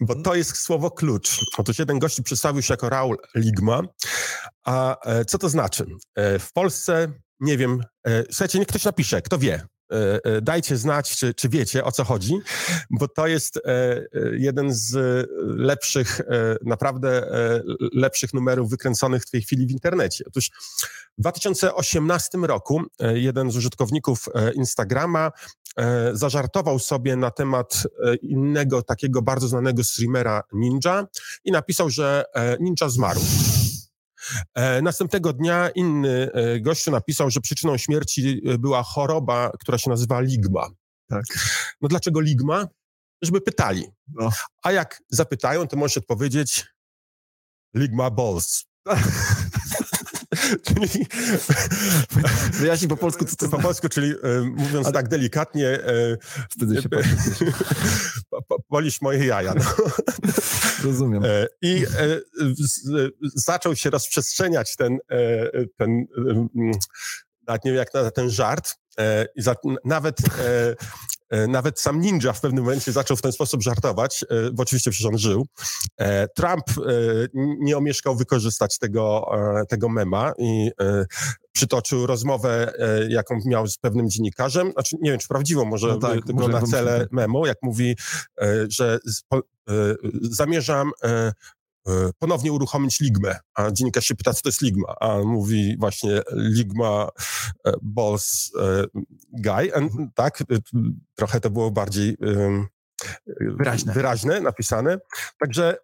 bo 0.00 0.12
mhm. 0.12 0.22
to 0.22 0.34
jest 0.34 0.56
słowo 0.56 0.90
klucz. 0.90 1.40
Otóż 1.58 1.78
jeden 1.78 1.98
gości 1.98 2.22
przedstawił 2.22 2.62
się 2.62 2.72
jako 2.72 2.88
Raul 2.88 3.16
Ligma, 3.34 3.82
a 4.64 4.96
e, 5.06 5.24
co 5.24 5.38
to 5.38 5.48
znaczy? 5.48 5.86
E, 6.14 6.38
w 6.38 6.52
Polsce, 6.52 7.12
nie 7.40 7.58
wiem, 7.58 7.80
e, 8.06 8.24
słuchajcie, 8.24 8.58
niech 8.58 8.68
ktoś 8.68 8.84
napisze, 8.84 9.22
kto 9.22 9.38
wie. 9.38 9.66
E, 9.92 10.24
e, 10.24 10.40
dajcie 10.40 10.76
znać, 10.76 11.16
czy, 11.16 11.34
czy 11.34 11.48
wiecie 11.48 11.84
o 11.84 11.92
co 11.92 12.04
chodzi, 12.04 12.38
bo 12.90 13.08
to 13.08 13.26
jest 13.26 13.56
e, 13.56 14.06
jeden 14.32 14.74
z 14.74 14.96
lepszych, 15.40 16.20
naprawdę 16.64 17.30
lepszych 17.92 18.34
numerów 18.34 18.70
wykręconych 18.70 19.22
w 19.22 19.30
tej 19.30 19.42
chwili 19.42 19.66
w 19.66 19.70
internecie. 19.70 20.24
Otóż 20.26 20.50
w 21.18 21.20
2018 21.20 22.38
roku 22.38 22.82
jeden 23.14 23.50
z 23.50 23.56
użytkowników 23.56 24.28
Instagrama 24.54 25.32
zażartował 26.12 26.78
sobie 26.78 27.16
na 27.16 27.30
temat 27.30 27.82
innego 28.22 28.82
takiego 28.82 29.22
bardzo 29.22 29.48
znanego 29.48 29.84
streamera 29.84 30.42
Ninja 30.52 31.06
i 31.44 31.52
napisał, 31.52 31.90
że 31.90 32.24
Ninja 32.60 32.88
zmarł. 32.88 33.20
E, 34.54 34.82
następnego 34.82 35.32
dnia 35.32 35.68
inny 35.68 36.30
e, 36.32 36.60
gościu 36.60 36.90
napisał, 36.90 37.30
że 37.30 37.40
przyczyną 37.40 37.76
śmierci 37.76 38.42
e, 38.46 38.58
była 38.58 38.82
choroba, 38.82 39.50
która 39.60 39.78
się 39.78 39.90
nazywa 39.90 40.20
ligma. 40.20 40.68
Tak. 41.08 41.24
No 41.80 41.88
dlaczego 41.88 42.20
ligma? 42.20 42.68
Żeby 43.22 43.40
pytali. 43.40 43.86
No. 44.08 44.30
A 44.62 44.72
jak 44.72 45.02
zapytają, 45.08 45.68
to 45.68 45.76
możesz 45.76 45.96
odpowiedzieć 45.96 46.66
ligma 47.74 48.10
balls. 48.10 48.64
czyli... 50.66 51.06
Wyjaśnij 52.60 52.88
po 52.88 52.96
polsku, 52.96 53.24
co 53.24 53.36
to 53.36 53.48
Po 53.48 53.58
polsku, 53.58 53.88
czyli 53.88 54.10
e, 54.10 54.40
mówiąc 54.40 54.86
Ale... 54.86 54.92
tak 54.92 55.08
delikatnie... 55.08 55.68
E, 55.68 56.16
Wtedy 56.50 56.82
się 56.82 56.88
Bolisz 58.70 59.00
moje 59.06 59.26
jaja. 59.26 59.54
No. 59.54 59.64
Rozumiem. 60.84 61.24
E, 61.24 61.46
I 61.62 61.84
e, 61.84 62.20
zaczął 63.34 63.76
się 63.76 63.90
rozprzestrzeniać 63.90 64.76
ten, 64.76 64.98
e, 65.10 65.50
ten 65.76 66.06
nawet 67.46 67.64
nie 67.64 67.70
wiem 67.70 67.78
jak 67.78 67.94
na 67.94 68.10
ten 68.10 68.30
żart, 68.30 68.74
e, 68.98 69.26
i 69.36 69.42
za, 69.42 69.54
nawet, 69.84 70.20
e, 70.20 70.70
e, 70.70 70.76
nawet 71.48 71.80
sam 71.80 72.00
Ninja 72.00 72.32
w 72.32 72.40
pewnym 72.40 72.64
momencie 72.64 72.92
zaczął 72.92 73.16
w 73.16 73.22
ten 73.22 73.32
sposób 73.32 73.62
żartować, 73.62 74.24
bo 74.52 74.62
oczywiście 74.62 74.90
przecież 74.90 75.06
on 75.06 75.18
żył. 75.18 75.46
Trump 76.36 76.64
nie 77.34 77.76
omieszkał 77.76 78.16
wykorzystać 78.16 78.78
tego, 78.78 79.30
tego 79.68 79.88
mema 79.88 80.32
i 80.38 80.70
przytoczył 81.52 82.06
rozmowę, 82.06 82.72
jaką 83.08 83.38
miał 83.46 83.66
z 83.66 83.78
pewnym 83.78 84.10
dziennikarzem, 84.10 84.72
znaczy 84.72 84.96
nie 85.00 85.10
wiem, 85.10 85.20
czy 85.20 85.28
prawdziwą, 85.28 85.64
może, 85.64 85.88
no 85.88 85.98
tak, 85.98 86.24
tylko 86.26 86.48
na 86.48 86.62
cele 86.62 87.06
memu, 87.10 87.46
jak 87.46 87.58
mówi, 87.62 87.96
że 88.68 88.98
zamierzam 90.22 90.90
E, 91.02 91.32
ponownie 92.18 92.52
uruchomić 92.52 93.00
Ligmę. 93.00 93.36
A 93.54 93.70
dziennikarz 93.70 94.04
się 94.06 94.14
pyta, 94.14 94.34
co 94.34 94.42
to 94.42 94.48
jest 94.48 94.62
Ligma? 94.62 94.94
A 95.00 95.18
mówi 95.18 95.76
właśnie 95.78 96.22
Ligma 96.32 97.08
Balls 97.82 98.52
e, 98.60 98.84
Guy. 99.32 99.74
And, 99.74 99.92
tak, 100.14 100.42
trochę 101.14 101.40
to 101.40 101.50
było 101.50 101.70
bardziej 101.70 102.16
wyraźne, 103.58 103.92
wyraźne 103.92 104.40
napisane. 104.40 104.98
Także 105.38 105.76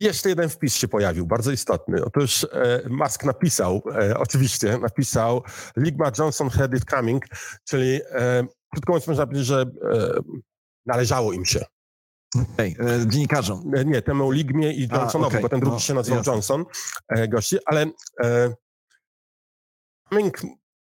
jeszcze 0.00 0.28
jeden 0.28 0.48
wpis 0.48 0.74
się 0.74 0.88
pojawił, 0.88 1.26
bardzo 1.26 1.52
istotny. 1.52 2.04
Otóż 2.04 2.46
e, 2.52 2.80
Musk 2.88 3.24
napisał, 3.24 3.82
e, 4.00 4.18
oczywiście 4.18 4.78
napisał 4.78 5.42
Ligma 5.76 6.10
Johnson 6.18 6.50
had 6.50 6.74
it 6.74 6.84
coming, 6.84 7.24
czyli 7.64 8.00
e, 8.10 8.46
krótko 8.72 8.92
mówiąc 8.92 9.06
można 9.06 9.26
powiedzieć, 9.26 9.46
że 9.46 9.64
należało 10.86 11.32
im 11.32 11.44
się. 11.44 11.64
Okej, 12.54 12.76
okay. 12.80 12.94
E, 12.94 13.06
dziennikarzom. 13.06 13.74
E, 13.74 13.84
nie, 13.84 14.02
temu 14.02 14.30
Ligmie 14.30 14.72
i 14.72 14.88
Johnsonowi, 14.88 15.28
okay. 15.28 15.42
bo 15.42 15.48
ten 15.48 15.60
drugi 15.60 15.74
no, 15.74 15.80
się 15.80 15.94
nazywał 15.94 16.18
jasne. 16.18 16.32
Johnson, 16.32 16.64
e, 17.08 17.28
gości, 17.28 17.56
ale 17.66 17.86
e, 18.24 18.54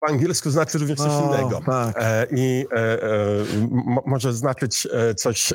po 0.04 0.12
angielsku 0.12 0.50
znaczy 0.50 0.78
również 0.78 0.98
coś 0.98 1.08
no, 1.08 1.28
innego. 1.28 1.60
Tak. 1.66 1.96
E, 1.98 2.26
I 2.36 2.66
e, 2.72 3.02
e, 3.02 3.08
może 4.06 4.32
znaczyć 4.32 4.88
coś... 5.16 5.52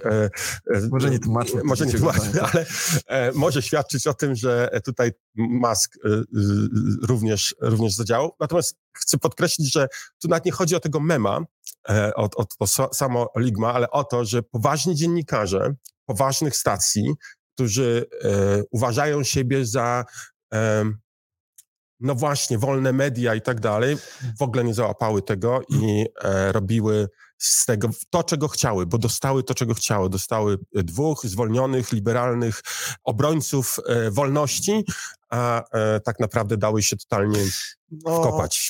Może 0.91 1.09
nie 1.09 1.19
tłumaczmy. 1.19 1.61
Może 1.63 1.85
nie 1.85 1.93
tłumaczmy, 1.93 2.41
ale 2.41 2.65
może 3.33 3.61
świadczyć 3.61 4.07
o 4.07 4.13
tym, 4.13 4.35
że 4.35 4.69
tutaj 4.85 5.11
Musk 5.35 5.93
również, 7.07 7.55
również 7.61 7.93
zadziałał. 7.93 8.35
Natomiast 8.39 8.77
chcę 8.93 9.17
podkreślić, 9.17 9.73
że 9.73 9.87
tu 10.21 10.27
nawet 10.27 10.45
nie 10.45 10.51
chodzi 10.51 10.75
o 10.75 10.79
tego 10.79 10.99
mema, 10.99 11.45
o, 12.15 12.23
o, 12.23 12.45
o 12.59 12.67
samo 12.93 13.27
Ligma, 13.37 13.73
ale 13.73 13.89
o 13.89 14.03
to, 14.03 14.25
że 14.25 14.43
poważni 14.43 14.95
dziennikarze 14.95 15.73
poważnych 16.05 16.55
stacji, 16.55 17.13
którzy 17.55 18.05
uważają 18.71 19.23
siebie 19.23 19.65
za 19.65 20.05
no 21.99 22.15
właśnie, 22.15 22.57
wolne 22.57 22.93
media 22.93 23.35
i 23.35 23.41
tak 23.41 23.59
dalej, 23.59 23.97
w 24.37 24.41
ogóle 24.41 24.63
nie 24.63 24.73
załapały 24.73 25.21
tego 25.21 25.61
i 25.69 26.05
e, 26.23 26.51
robiły 26.51 27.09
z 27.37 27.65
tego 27.65 27.89
to, 28.09 28.23
czego 28.23 28.47
chciały, 28.47 28.85
bo 28.85 28.97
dostały 28.97 29.43
to, 29.43 29.53
czego 29.53 29.73
chciały. 29.73 30.09
Dostały 30.09 30.57
dwóch 30.73 31.25
zwolnionych, 31.25 31.91
liberalnych 31.91 32.61
obrońców 33.03 33.77
e, 33.85 34.11
wolności, 34.11 34.85
a 35.29 35.63
e, 35.71 35.99
tak 35.99 36.19
naprawdę 36.19 36.57
dały 36.57 36.83
się 36.83 36.97
totalnie 36.97 37.39
no, 37.91 38.19
wkopać. 38.19 38.69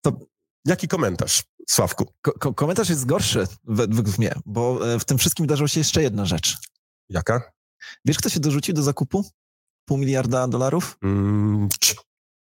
To... 0.00 0.12
Jaki 0.64 0.88
komentarz, 0.88 1.42
Sławku? 1.68 2.12
Ko 2.22 2.54
komentarz 2.54 2.88
jest 2.88 3.06
gorszy 3.06 3.46
według 3.64 4.18
mnie, 4.18 4.34
bo 4.46 4.94
e, 4.94 4.98
w 4.98 5.04
tym 5.04 5.18
wszystkim 5.18 5.46
wydarzyła 5.46 5.68
się 5.68 5.80
jeszcze 5.80 6.02
jedna 6.02 6.24
rzecz. 6.24 6.56
Jaka? 7.08 7.52
Wiesz, 8.04 8.18
kto 8.18 8.28
się 8.28 8.40
dorzucił 8.40 8.74
do 8.74 8.82
zakupu? 8.82 9.24
pół 9.84 9.98
miliarda 9.98 10.48
dolarów? 10.48 10.98
Mm. 11.02 11.68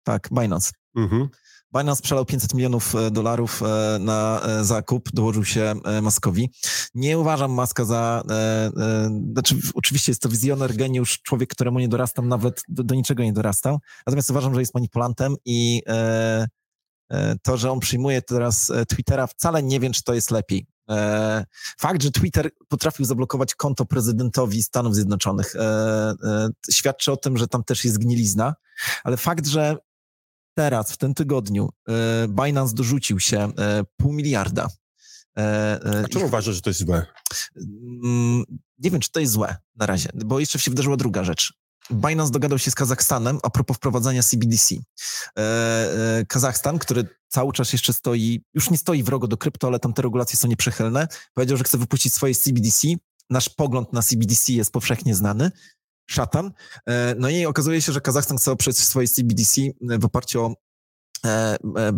Tak, 0.03 0.29
Binance. 0.31 0.71
Mhm. 0.95 1.29
Binance 1.77 2.01
przelał 2.01 2.25
500 2.25 2.53
milionów 2.53 2.93
dolarów 3.11 3.61
na 3.99 4.41
zakup, 4.61 5.09
dołożył 5.13 5.45
się 5.45 5.73
Maskowi. 6.01 6.49
Nie 6.95 7.19
uważam 7.19 7.51
Maska 7.51 7.85
za, 7.85 8.23
znaczy 9.33 9.55
oczywiście 9.73 10.11
jest 10.11 10.21
to 10.21 10.29
wizjoner, 10.29 10.75
geniusz, 10.75 11.21
człowiek, 11.21 11.49
któremu 11.49 11.79
nie 11.79 11.87
dorastam, 11.87 12.27
nawet 12.27 12.61
do, 12.67 12.83
do 12.83 12.95
niczego 12.95 13.23
nie 13.23 13.33
dorastał, 13.33 13.79
natomiast 14.07 14.29
uważam, 14.29 14.53
że 14.53 14.59
jest 14.59 14.73
manipulantem 14.73 15.35
i 15.45 15.81
to, 17.41 17.57
że 17.57 17.71
on 17.71 17.79
przyjmuje 17.79 18.21
teraz 18.21 18.71
Twittera, 18.89 19.27
wcale 19.27 19.63
nie 19.63 19.79
wiem, 19.79 19.93
czy 19.93 20.03
to 20.03 20.13
jest 20.13 20.31
lepiej. 20.31 20.67
E, 20.91 21.45
fakt, 21.79 22.03
że 22.03 22.11
Twitter 22.11 22.51
potrafił 22.67 23.05
zablokować 23.05 23.55
konto 23.55 23.85
prezydentowi 23.85 24.63
Stanów 24.63 24.95
Zjednoczonych, 24.95 25.55
e, 25.55 25.59
e, 26.23 26.49
świadczy 26.71 27.11
o 27.11 27.17
tym, 27.17 27.37
że 27.37 27.47
tam 27.47 27.63
też 27.63 27.85
jest 27.85 27.97
gnilizna, 27.97 28.55
ale 29.03 29.17
fakt, 29.17 29.47
że 29.47 29.77
teraz, 30.53 30.91
w 30.91 30.97
tym 30.97 31.13
tygodniu, 31.13 31.69
Binance 32.29 32.75
dorzucił 32.75 33.19
się 33.19 33.51
pół 33.97 34.13
miliarda. 34.13 34.67
A 36.03 36.07
czemu 36.07 36.25
uważasz, 36.25 36.55
że 36.55 36.61
to 36.61 36.69
jest 36.69 36.79
złe? 36.79 37.05
Mm, 38.03 38.43
nie 38.79 38.91
wiem, 38.91 38.99
czy 38.99 39.11
to 39.11 39.19
jest 39.19 39.33
złe 39.33 39.55
na 39.75 39.85
razie, 39.85 40.09
bo 40.15 40.39
jeszcze 40.39 40.59
się 40.59 40.71
wydarzyła 40.71 40.97
druga 40.97 41.23
rzecz. 41.23 41.53
Binance 41.91 42.31
dogadał 42.31 42.59
się 42.59 42.71
z 42.71 42.75
Kazachstanem 42.75 43.39
a 43.43 43.49
propos 43.49 43.77
wprowadzania 43.77 44.23
CBDC. 44.23 44.75
E, 44.75 45.41
e, 45.41 46.25
Kazachstan, 46.25 46.79
który 46.79 47.07
cały 47.27 47.53
czas 47.53 47.73
jeszcze 47.73 47.93
stoi, 47.93 48.43
już 48.53 48.69
nie 48.69 48.77
stoi 48.77 49.03
wrogo 49.03 49.27
do 49.27 49.37
krypto, 49.37 49.67
ale 49.67 49.79
tam 49.79 49.93
te 49.93 50.01
regulacje 50.01 50.37
są 50.37 50.47
nieprzychylne, 50.47 51.07
powiedział, 51.33 51.57
że 51.57 51.63
chce 51.63 51.77
wypuścić 51.77 52.13
swoje 52.13 52.35
CBDC. 52.35 52.87
Nasz 53.29 53.49
pogląd 53.49 53.93
na 53.93 54.01
CBDC 54.01 54.53
jest 54.53 54.71
powszechnie 54.71 55.15
znany. 55.15 55.51
Szatan. 56.09 56.51
E, 56.85 57.15
no 57.17 57.29
i 57.29 57.45
okazuje 57.45 57.81
się, 57.81 57.91
że 57.91 58.01
Kazachstan 58.01 58.37
chce 58.37 58.51
oprzeć 58.51 58.77
swoje 58.77 59.07
CBDC 59.07 59.61
w 59.81 60.05
oparciu 60.05 60.41
o 60.41 60.55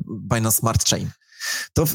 Binance 0.06 0.58
Smart 0.58 0.90
Chain 0.90 1.10
to 1.74 1.86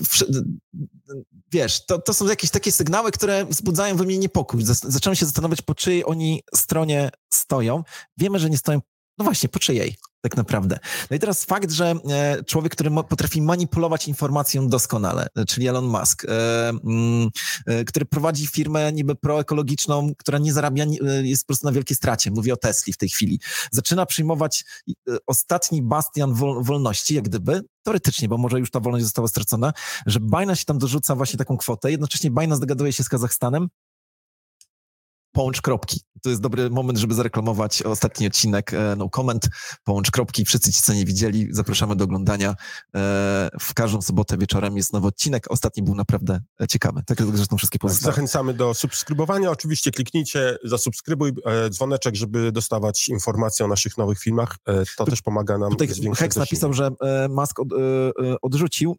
wiesz, 1.53 1.87
to, 1.87 1.99
to 1.99 2.15
są 2.15 2.27
jakieś 2.27 2.51
takie 2.51 2.73
sygnały, 2.73 3.11
które 3.11 3.47
wzbudzają 3.47 3.97
we 3.97 4.05
mnie 4.05 4.19
niepokój. 4.19 4.61
Zacząłem 4.65 5.17
się 5.17 5.27
zastanawiać, 5.27 5.63
po 5.63 5.75
czyjej 5.75 6.05
oni 6.05 6.43
stronie 6.55 7.11
stoją. 7.33 7.83
Wiemy, 8.17 8.39
że 8.39 8.51
nie 8.51 8.59
stoją, 8.59 8.81
no 9.19 9.25
właśnie, 9.25 9.49
po 9.49 9.59
czyjej 9.59 9.97
tak 10.21 10.37
naprawdę. 10.37 10.79
No 11.11 11.17
i 11.17 11.19
teraz 11.21 11.45
fakt, 11.45 11.71
że 11.71 11.95
e, 12.11 12.45
człowiek, 12.45 12.73
który 12.73 12.91
potrafi 13.09 13.43
manipulować 13.43 14.09
informacją 14.09 14.69
doskonale, 14.69 15.27
e, 15.37 15.45
czyli 15.45 15.69
Elon 15.69 15.85
Musk, 15.85 16.25
e, 16.25 16.69
mm, 16.69 17.31
który 17.87 18.07
prowadzi 18.07 18.47
firmę 18.47 18.93
niby 18.93 19.15
proekologiczną, 19.15 20.13
która 20.19 20.39
nie 20.39 20.53
zarabia, 20.53 20.85
jest 21.23 21.43
po 21.43 21.47
prostu 21.47 21.67
na 21.67 21.73
wielkiej 21.73 21.97
stracie. 21.97 22.31
Mówię 22.31 22.55
o 22.55 22.57
Tesli 22.57 22.93
w 22.93 22.97
tej 22.97 23.09
chwili. 23.09 23.41
Zaczyna 23.71 24.07
przyjmować 24.07 24.65
ostatni 25.27 25.83
bastian 25.83 26.35
wolności, 26.61 27.15
jak 27.15 27.25
gdyby, 27.25 27.63
teoretycznie, 27.83 28.29
bo 28.29 28.39
może 28.39 28.59
już 28.59 28.71
ta 28.71 28.81
wolność 28.81 29.05
została 29.05 29.29
stracona, 29.29 29.73
że 30.07 30.21
Binance 30.21 30.57
się 30.57 30.65
tam 30.65 30.79
dorzuca 30.79 31.15
właśnie 31.15 31.39
taką 31.39 31.57
kwotę. 31.57 31.91
Jednocześnie 31.91 32.31
Binance 32.31 32.61
dogaduje 32.61 32.93
się 32.93 33.05
z 33.05 33.09
Kazachstanem, 33.09 33.69
połącz 35.38 35.61
kropki. 35.61 36.01
To 36.22 36.31
jest 36.31 36.42
dobry 36.42 36.70
moment, 36.70 36.98
żeby 36.98 37.14
zareklamować 37.14 37.83
ostatni 37.83 38.27
odcinek 38.27 38.74
e, 38.74 38.96
No 38.96 39.09
Comment. 39.09 39.48
Połącz 39.85 40.11
kropki. 40.11 40.44
Wszyscy 40.44 40.72
ci, 40.72 40.83
co 40.83 40.94
nie 40.94 41.05
widzieli, 41.05 41.48
zapraszamy 41.51 41.96
do 41.96 42.05
oglądania. 42.05 42.51
E, 42.51 42.55
w 43.61 43.74
każdą 43.74 44.03
sobotę 44.03 44.38
wieczorem 44.38 44.77
jest 44.77 44.92
nowy 44.92 45.07
odcinek. 45.07 45.51
Ostatni 45.51 45.83
był 45.83 45.94
naprawdę 45.94 46.40
e, 46.61 46.66
ciekawy. 46.66 47.03
Tak 47.07 47.20
jak 47.20 47.37
zresztą 47.37 47.57
wszystkie 47.57 47.79
pozostałe. 47.79 48.12
Zachęcamy 48.12 48.55
do 48.55 48.74
subskrybowania. 48.74 49.51
Oczywiście 49.51 49.90
kliknijcie, 49.90 50.57
zasubskrybuj 50.64 51.33
dzwoneczek, 51.70 52.14
żeby 52.14 52.53
dostawać 52.53 53.09
informacje 53.09 53.64
o 53.64 53.68
naszych 53.68 53.98
nowych 53.98 54.18
filmach. 54.18 54.57
To 54.96 55.05
tu, 55.05 55.11
też 55.11 55.22
pomaga 55.22 55.59
nam 55.59 55.70
Tutaj 55.70 55.88
Hex 56.16 56.37
napisał, 56.37 56.72
że 56.72 56.90
Musk 57.29 57.61
od, 57.61 57.68
odrzucił, 58.42 58.96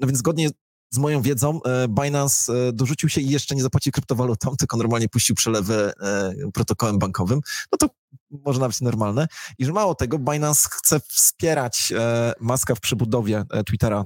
no 0.00 0.06
więc 0.06 0.18
zgodnie 0.18 0.50
z 0.92 0.98
moją 0.98 1.22
wiedzą 1.22 1.60
e, 1.62 1.88
Binance 1.88 2.52
e, 2.52 2.72
dorzucił 2.72 3.08
się 3.08 3.20
i 3.20 3.30
jeszcze 3.30 3.54
nie 3.54 3.62
zapłacił 3.62 3.92
kryptowalutą, 3.92 4.54
tylko 4.60 4.76
normalnie 4.76 5.08
puścił 5.08 5.36
przelewy 5.36 5.92
e, 6.00 6.32
protokołem 6.54 6.98
bankowym, 6.98 7.40
no 7.72 7.78
to 7.78 7.88
może 8.30 8.60
nawet 8.60 8.80
normalne. 8.80 9.26
I 9.58 9.64
że 9.64 9.72
mało 9.72 9.94
tego, 9.94 10.18
Binance 10.18 10.68
chce 10.72 11.00
wspierać 11.00 11.92
Maska 12.40 12.74
w 12.74 12.80
przebudowie 12.80 13.44
Twittera. 13.66 14.04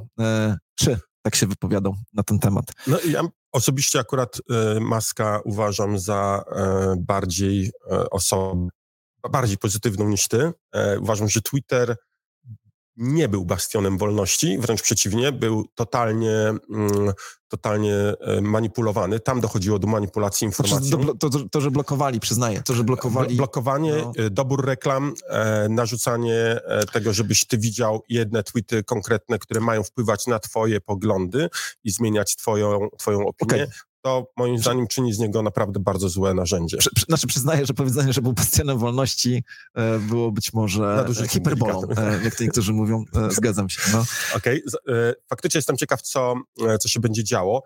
Czy 0.75 0.99
tak 1.23 1.35
się 1.35 1.47
wypowiadał 1.47 1.97
na 2.13 2.23
ten 2.23 2.39
temat? 2.39 2.65
No 2.87 2.99
ja 3.09 3.23
osobiście 3.53 3.99
akurat 3.99 4.41
Maska 4.81 5.41
uważam 5.45 5.99
za 5.99 6.45
bardziej 6.99 7.71
osobę, 8.11 8.69
bardziej 9.31 9.59
pozytywną 9.59 10.09
niż 10.09 10.29
ty. 10.29 10.53
Uważam, 11.01 11.29
że 11.29 11.43
Twitter 11.43 11.97
nie 12.97 13.29
był 13.29 13.45
bastionem 13.45 13.99
wolności, 13.99 14.59
wręcz 14.59 14.83
przeciwnie, 14.83 15.33
był 15.33 15.65
totalnie, 15.75 16.33
mm, 16.71 17.13
totalnie 17.49 17.95
e, 17.95 18.41
manipulowany. 18.41 19.21
Tam 19.21 19.41
dochodziło 19.41 19.79
do 19.79 19.87
manipulacji 19.87 20.45
informacji. 20.45 20.91
To, 21.19 21.31
to, 21.31 21.39
to, 21.51 21.61
że 21.61 21.71
blokowali, 21.71 22.21
przyznaję, 22.21 22.63
to, 22.63 22.75
że 22.75 22.85
blokowali. 22.85 23.37
Blokowanie, 23.37 23.93
no. 23.97 24.13
E, 24.17 24.31
dobór 24.31 24.67
reklam, 24.67 25.15
e, 25.29 25.69
narzucanie 25.69 26.61
tego, 26.93 27.13
żebyś 27.13 27.45
ty 27.45 27.59
widział 27.59 28.03
jedne 28.09 28.43
tweety 28.43 28.85
konkretne, 28.85 29.39
które 29.39 29.61
mają 29.61 29.83
wpływać 29.83 30.27
na 30.27 30.39
twoje 30.39 30.81
poglądy 30.81 31.49
i 31.85 31.91
zmieniać 31.91 32.37
twoją, 32.37 32.89
twoją 32.99 33.27
opinię. 33.27 33.65
Okay 33.65 33.69
to 34.07 34.33
moim 34.37 34.59
zdaniem 34.59 34.87
czyni 34.87 35.13
z 35.13 35.19
niego 35.19 35.43
naprawdę 35.43 35.81
bardzo 35.81 36.09
złe 36.09 36.35
narzędzie. 36.35 36.77
Przy, 36.77 36.91
znaczy 37.09 37.27
przyznaję, 37.27 37.67
że 37.67 37.75
powiedzenie, 37.75 38.13
że 38.13 38.23
był 38.23 38.33
bastionem 38.33 38.79
wolności 38.79 39.45
e, 39.75 39.99
było 39.99 40.33
być 40.33 40.53
może 40.53 41.07
hiperbolą, 41.29 41.83
e, 41.97 42.25
jak 42.25 42.35
to 42.35 42.45
niektórzy 42.45 42.73
mówią. 42.73 43.05
E, 43.15 43.31
zgadzam 43.37 43.69
się. 43.69 43.81
No. 43.93 44.05
Okej, 44.35 44.63
okay. 44.65 45.15
faktycznie 45.29 45.59
jestem 45.59 45.77
ciekaw, 45.77 46.03
co, 46.03 46.35
co 46.81 46.89
się 46.89 47.01
będzie 47.01 47.25
działo. 47.25 47.63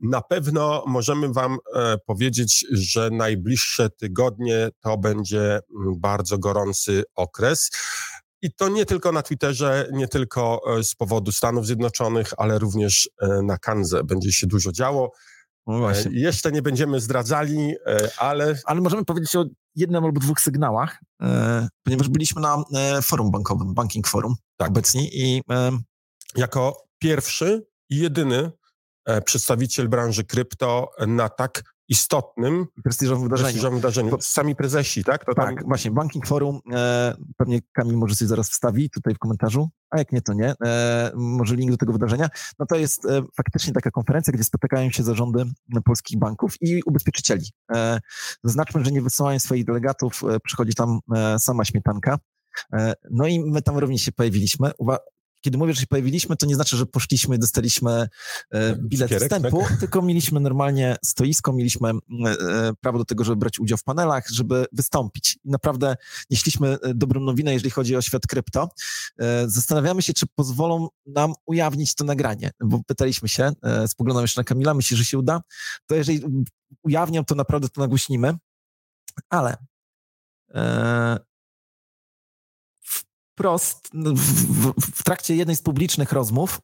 Na 0.00 0.20
pewno 0.20 0.84
możemy 0.86 1.32
Wam 1.32 1.58
powiedzieć, 2.06 2.66
że 2.70 3.10
najbliższe 3.10 3.90
tygodnie 3.90 4.68
to 4.80 4.98
będzie 4.98 5.40
mm, 5.40 5.60
bardzo 6.00 6.38
gorący 6.38 7.02
okres. 7.14 7.70
I 8.42 8.52
to 8.52 8.68
nie 8.68 8.86
tylko 8.86 9.12
na 9.12 9.22
Twitterze, 9.22 9.88
nie 9.92 10.08
tylko 10.08 10.62
z 10.82 10.94
powodu 10.94 11.32
Stanów 11.32 11.66
Zjednoczonych, 11.66 12.32
ale 12.36 12.58
również 12.58 13.10
na 13.42 13.58
Kanze 13.58 14.04
będzie 14.04 14.32
się 14.32 14.46
dużo 14.46 14.72
działo. 14.72 15.12
No. 15.66 15.92
E, 15.92 16.04
jeszcze 16.10 16.52
nie 16.52 16.62
będziemy 16.62 17.00
zdradzali, 17.00 17.74
e, 17.86 18.10
ale... 18.18 18.58
Ale 18.64 18.80
możemy 18.80 19.04
powiedzieć 19.04 19.36
o 19.36 19.44
jednym 19.74 20.04
albo 20.04 20.20
dwóch 20.20 20.40
sygnałach, 20.40 20.98
e, 21.22 21.68
ponieważ 21.84 22.08
byliśmy 22.08 22.42
na 22.42 22.64
forum 23.02 23.30
bankowym, 23.30 23.74
Banking 23.74 24.06
Forum 24.06 24.34
tak. 24.56 24.68
obecni 24.68 25.10
i... 25.12 25.42
Jako 26.36 26.84
pierwszy 26.98 27.66
i 27.90 27.96
jedyny 27.98 28.50
przedstawiciel 29.24 29.88
branży 29.88 30.24
krypto 30.24 30.90
na 31.06 31.28
tak 31.28 31.62
istotnym, 31.90 32.66
prestiżowym 32.84 33.22
wydarzeniu. 33.24 33.46
Prestiżowym 33.46 33.78
wydarzeniu. 33.78 34.16
Sami 34.20 34.56
prezesi, 34.56 35.04
tak? 35.04 35.24
To 35.24 35.34
tak, 35.34 35.56
tam... 35.56 35.68
właśnie. 35.68 35.90
Banking 35.90 36.26
Forum, 36.26 36.60
e, 36.72 37.14
pewnie 37.36 37.60
Kamil 37.72 37.96
może 37.96 38.14
sobie 38.14 38.28
zaraz 38.28 38.50
wstawi 38.50 38.90
tutaj 38.90 39.14
w 39.14 39.18
komentarzu, 39.18 39.68
a 39.90 39.98
jak 39.98 40.12
nie, 40.12 40.22
to 40.22 40.32
nie. 40.32 40.54
E, 40.64 41.12
może 41.14 41.56
link 41.56 41.70
do 41.70 41.76
tego 41.76 41.92
wydarzenia. 41.92 42.28
No 42.58 42.66
to 42.66 42.76
jest 42.76 43.06
e, 43.06 43.22
faktycznie 43.36 43.72
taka 43.72 43.90
konferencja, 43.90 44.32
gdzie 44.32 44.44
spotykają 44.44 44.90
się 44.90 45.02
zarządy 45.02 45.44
polskich 45.84 46.18
banków 46.18 46.54
i 46.60 46.82
ubezpieczycieli. 46.86 47.44
E, 47.74 48.00
zaznaczmy, 48.44 48.84
że 48.84 48.90
nie 48.90 49.02
wysyłają 49.02 49.38
swoich 49.38 49.64
delegatów, 49.64 50.24
e, 50.24 50.40
przychodzi 50.40 50.74
tam 50.74 50.98
e, 51.14 51.38
sama 51.38 51.64
śmietanka. 51.64 52.18
No 53.10 53.26
i 53.26 53.40
my 53.40 53.62
tam 53.62 53.78
również 53.78 54.02
się 54.02 54.12
pojawiliśmy 54.12 54.70
kiedy 55.40 55.58
mówię, 55.58 55.74
że 55.74 55.80
się 55.80 55.86
pojawiliśmy, 55.86 56.36
to 56.36 56.46
nie 56.46 56.54
znaczy, 56.54 56.76
że 56.76 56.86
poszliśmy, 56.86 57.38
dostaliśmy 57.38 58.08
e, 58.50 58.76
bilet 58.76 59.08
Cukierek, 59.08 59.32
wstępu, 59.32 59.62
tak? 59.68 59.80
tylko 59.80 60.02
mieliśmy 60.02 60.40
normalnie 60.40 60.96
stoisko, 61.04 61.52
mieliśmy 61.52 61.88
e, 61.88 61.94
e, 62.28 62.72
prawo 62.80 62.98
do 62.98 63.04
tego, 63.04 63.24
żeby 63.24 63.36
brać 63.36 63.58
udział 63.58 63.78
w 63.78 63.84
panelach, 63.84 64.28
żeby 64.30 64.66
wystąpić. 64.72 65.38
I 65.44 65.50
naprawdę 65.50 65.96
nieśliśmy 66.30 66.78
dobrą 66.94 67.20
nowinę, 67.20 67.52
jeżeli 67.52 67.70
chodzi 67.70 67.96
o 67.96 68.02
świat 68.02 68.26
krypto. 68.26 68.68
Zastanawiamy 69.46 70.02
się, 70.02 70.12
czy 70.12 70.26
pozwolą 70.34 70.88
nam 71.06 71.32
ujawnić 71.46 71.94
to 71.94 72.04
nagranie, 72.04 72.50
bo 72.60 72.80
pytaliśmy 72.86 73.28
się, 73.28 73.52
spoglądam 73.86 74.24
jeszcze 74.24 74.40
na 74.40 74.44
Kamila, 74.44 74.74
myślę, 74.74 74.96
że 74.96 75.04
się 75.04 75.18
uda, 75.18 75.40
to 75.86 75.94
jeżeli 75.94 76.22
ujawnią, 76.82 77.24
to 77.24 77.34
naprawdę 77.34 77.68
to 77.68 77.80
nagłośnimy, 77.80 78.34
ale 79.28 79.56
wprost 83.40 83.88
no, 83.92 84.10
w, 84.10 84.18
w, 84.18 84.72
w, 84.80 85.02
trakcie 85.02 85.36
jednej 85.36 85.56
z 85.56 85.62
publicznych 85.62 86.12
rozmów 86.12 86.60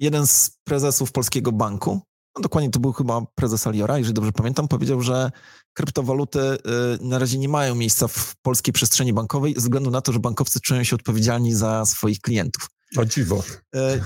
jeden 0.00 0.26
z 0.26 0.58
prezesów 0.64 1.12
Polskiego 1.12 1.52
Banku, 1.52 2.00
no 2.36 2.42
dokładnie 2.42 2.70
to 2.70 2.80
był 2.80 2.92
chyba 2.92 3.22
prezes 3.34 3.66
Aliora, 3.66 3.98
jeżeli 3.98 4.14
dobrze 4.14 4.32
pamiętam, 4.32 4.68
powiedział, 4.68 5.00
że 5.00 5.30
kryptowaluty 5.72 6.40
y, 6.40 6.58
na 7.00 7.18
razie 7.18 7.38
nie 7.38 7.48
mają 7.48 7.74
miejsca 7.74 8.08
w 8.08 8.34
polskiej 8.42 8.72
przestrzeni 8.72 9.12
bankowej 9.12 9.54
ze 9.54 9.60
względu 9.60 9.90
na 9.90 10.00
to, 10.00 10.12
że 10.12 10.18
bankowcy 10.18 10.60
czują 10.60 10.84
się 10.84 10.96
odpowiedzialni 10.96 11.54
za 11.54 11.86
swoich 11.86 12.20
klientów. 12.20 12.70
O 12.96 13.04
dziwo. 13.04 13.42
E, 13.74 14.00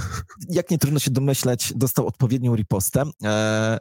jak 0.48 0.70
nie 0.70 0.78
trudno 0.78 0.98
się 0.98 1.10
domyśleć, 1.10 1.72
dostał 1.76 2.06
odpowiednią 2.06 2.56
ripostę. 2.56 3.02
E, 3.24 3.28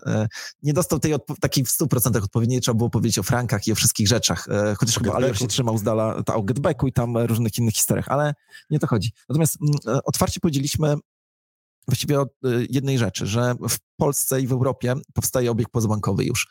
e, 0.05 0.27
nie 0.63 0.73
dostał 0.73 0.99
tej 0.99 1.13
takiej 1.41 1.65
w 1.65 1.69
100% 1.69 2.23
odpowiedniej, 2.23 2.61
trzeba 2.61 2.77
było 2.77 2.89
powiedzieć 2.89 3.19
o 3.19 3.23
frankach 3.23 3.67
i 3.67 3.71
o 3.71 3.75
wszystkich 3.75 4.07
rzeczach, 4.07 4.47
chociaż 4.79 4.97
chyba 4.97 5.13
Alior 5.13 5.37
się 5.37 5.47
trzymał 5.47 5.77
z 5.77 5.83
dala 5.83 6.23
ta, 6.23 6.35
o 6.35 6.43
getbacku 6.43 6.87
i 6.87 6.93
tam 6.93 7.17
różnych 7.17 7.57
innych 7.57 7.73
historiach, 7.73 8.07
ale 8.07 8.33
nie 8.69 8.79
to 8.79 8.87
chodzi. 8.87 9.11
Natomiast 9.29 9.57
mm, 9.61 9.99
otwarcie 10.05 10.39
powiedzieliśmy 10.39 10.95
właściwie 11.87 12.19
od 12.19 12.29
y, 12.45 12.67
jednej 12.69 12.97
rzeczy, 12.97 13.27
że 13.27 13.55
w 13.69 13.77
Polsce 13.97 14.41
i 14.41 14.47
w 14.47 14.51
Europie 14.51 14.93
powstaje 15.13 15.51
obieg 15.51 15.69
pozabankowy 15.69 16.25
już. 16.25 16.47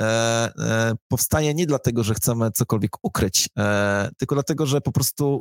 E, 0.00 0.04
e, 0.04 0.94
powstaje 1.08 1.54
nie 1.54 1.66
dlatego, 1.66 2.04
że 2.04 2.14
chcemy 2.14 2.50
cokolwiek 2.50 2.92
ukryć, 3.02 3.48
e, 3.58 4.10
tylko 4.16 4.34
dlatego, 4.34 4.66
że 4.66 4.80
po 4.80 4.92
prostu 4.92 5.40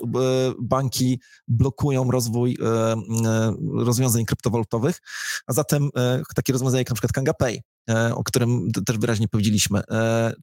banki 0.62 1.19
blokują 1.47 2.12
rozwój 2.12 2.58
rozwiązań 3.73 4.25
kryptowalutowych, 4.25 4.99
a 5.47 5.53
zatem 5.53 5.89
takie 6.36 6.53
rozwiązania 6.53 6.79
jak 6.79 6.89
na 6.89 6.95
przykład 6.95 7.12
Kanga 7.12 7.34
Pay, 7.34 7.58
o 8.15 8.23
którym 8.23 8.71
też 8.86 8.97
wyraźnie 8.97 9.27
powiedzieliśmy, 9.27 9.81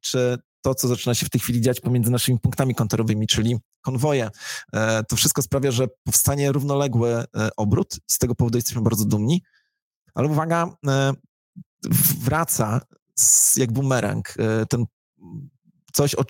czy 0.00 0.38
to, 0.62 0.74
co 0.74 0.88
zaczyna 0.88 1.14
się 1.14 1.26
w 1.26 1.30
tej 1.30 1.40
chwili 1.40 1.60
dziać 1.60 1.80
pomiędzy 1.80 2.10
naszymi 2.10 2.38
punktami 2.38 2.74
kontorowymi, 2.74 3.26
czyli 3.26 3.56
konwoje. 3.80 4.30
E, 4.72 5.04
to 5.04 5.16
wszystko 5.16 5.42
sprawia, 5.42 5.70
że 5.70 5.86
powstanie 6.04 6.52
równoległy 6.52 7.10
e, 7.10 7.24
obrót 7.56 7.98
z 8.06 8.18
tego 8.18 8.34
powodu 8.34 8.58
jesteśmy 8.58 8.82
bardzo 8.82 9.04
dumni. 9.04 9.42
Ale 10.14 10.28
uwaga, 10.28 10.76
e, 10.86 11.12
wraca 12.20 12.80
jak 13.56 13.72
bumerang. 13.72 14.34
Ten 14.68 14.84
coś, 15.92 16.14
o, 16.14 16.24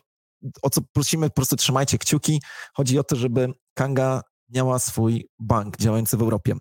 o 0.63 0.71
co 0.71 0.81
prosimy, 0.93 1.29
po 1.29 1.35
prostu 1.35 1.57
trzymajcie 1.57 1.99
kciuki. 1.99 2.43
Chodzi 2.75 2.99
o 2.99 3.05
to, 3.05 3.17
żeby 3.17 3.49
Kanga 3.75 4.23
miała 4.49 4.79
swój 4.79 5.29
bank 5.39 5.77
działający 5.77 6.17
w 6.17 6.23
Europie. 6.23 6.55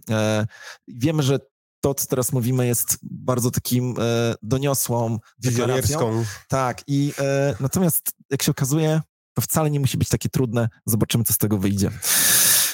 Wiemy, 0.88 1.24
że 1.24 1.40
to, 1.82 1.94
co 1.94 2.08
teraz 2.08 2.32
mówimy, 2.32 2.68
jest 2.68 2.98
bardzo 3.02 3.52
takim 3.52 3.96
e, 4.00 4.36
doniosłą 4.42 5.20
deklaracją. 5.40 6.24
Tak, 6.48 6.82
i 6.88 7.14
e, 7.20 7.56
natomiast 7.60 8.12
jak 8.30 8.44
się 8.44 8.52
okazuje, 8.52 9.02
to 9.34 9.42
wcale 9.42 9.72
nie 9.72 9.80
musi 9.80 9.98
być 9.98 10.10
takie 10.10 10.30
trudne. 10.30 10.70
Zobaczymy, 10.86 11.24
co 11.24 11.34
z 11.34 11.38
tego 11.38 11.58
wyjdzie. 11.58 11.92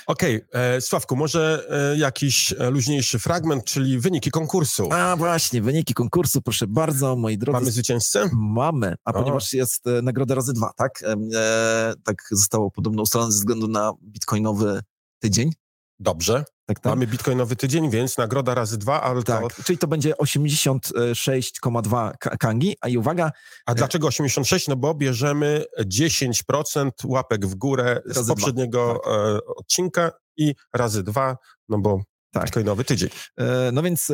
Okej, 0.08 0.36
okay. 0.36 0.62
E, 0.62 0.82
Sławku, 0.82 1.16
może 1.16 1.68
e, 1.70 1.98
jakiś 1.98 2.54
e, 2.54 2.70
luźniejszy 2.70 3.20
fragment, 3.20 3.64
czyli 3.64 4.00
wyniki 4.00 4.32
konkursu. 4.32 4.90
A 4.92 5.16
właśnie, 5.16 5.62
wyniki 5.62 5.94
konkursu, 5.94 6.42
proszę 6.42 6.68
bardzo, 6.68 7.16
moi 7.16 7.38
drodzy. 7.38 7.60
Mamy 7.60 7.72
zwycięzcę? 7.72 8.30
Mamy, 8.34 8.96
a 9.06 9.12
o. 9.12 9.14
ponieważ 9.14 9.54
jest 9.54 9.86
nagroda 10.04 10.36
razy 10.36 10.54
dwa, 10.54 10.72
tak? 10.76 11.04
E, 11.04 11.94
tak 12.04 12.28
zostało 12.32 12.72
podobno 12.72 13.02
ustalone 13.02 13.32
ze 13.32 13.38
względu 13.38 13.68
na 13.68 13.94
bitcoinowy 14.04 14.82
tydzień. 15.20 15.52
Dobrze. 16.00 16.44
Tak, 16.66 16.80
tak. 16.80 16.86
Mamy 16.86 17.08
bitcoinowy 17.08 17.56
tydzień, 17.56 17.90
więc 17.90 18.18
nagroda 18.18 18.54
razy 18.54 18.78
dwa, 18.78 19.02
ale 19.02 19.24
tak, 19.24 19.54
to... 19.54 19.64
czyli 19.64 19.78
to 19.78 19.88
będzie 19.88 20.14
86,2 20.14 22.12
kangi, 22.18 22.76
a 22.82 22.88
i 22.88 22.98
uwaga... 22.98 23.32
A 23.66 23.76
dlaczego 23.76 24.08
86? 24.08 24.68
No 24.68 24.76
bo 24.76 24.94
bierzemy 24.94 25.66
10% 25.80 26.90
łapek 27.06 27.46
w 27.46 27.56
górę 27.56 28.02
razy 28.06 28.24
z 28.24 28.28
poprzedniego 28.28 29.02
tak. 29.04 29.14
E, 29.14 29.40
odcinka 29.46 30.12
i 30.38 30.56
razy 30.74 31.04
dwa, 31.04 31.38
no 31.70 31.78
bo 31.78 32.02
tak. 32.32 32.44
bitcoinowy 32.44 32.84
tydzień. 32.84 33.10
E, 33.40 33.70
no 33.74 33.82
więc 33.84 34.12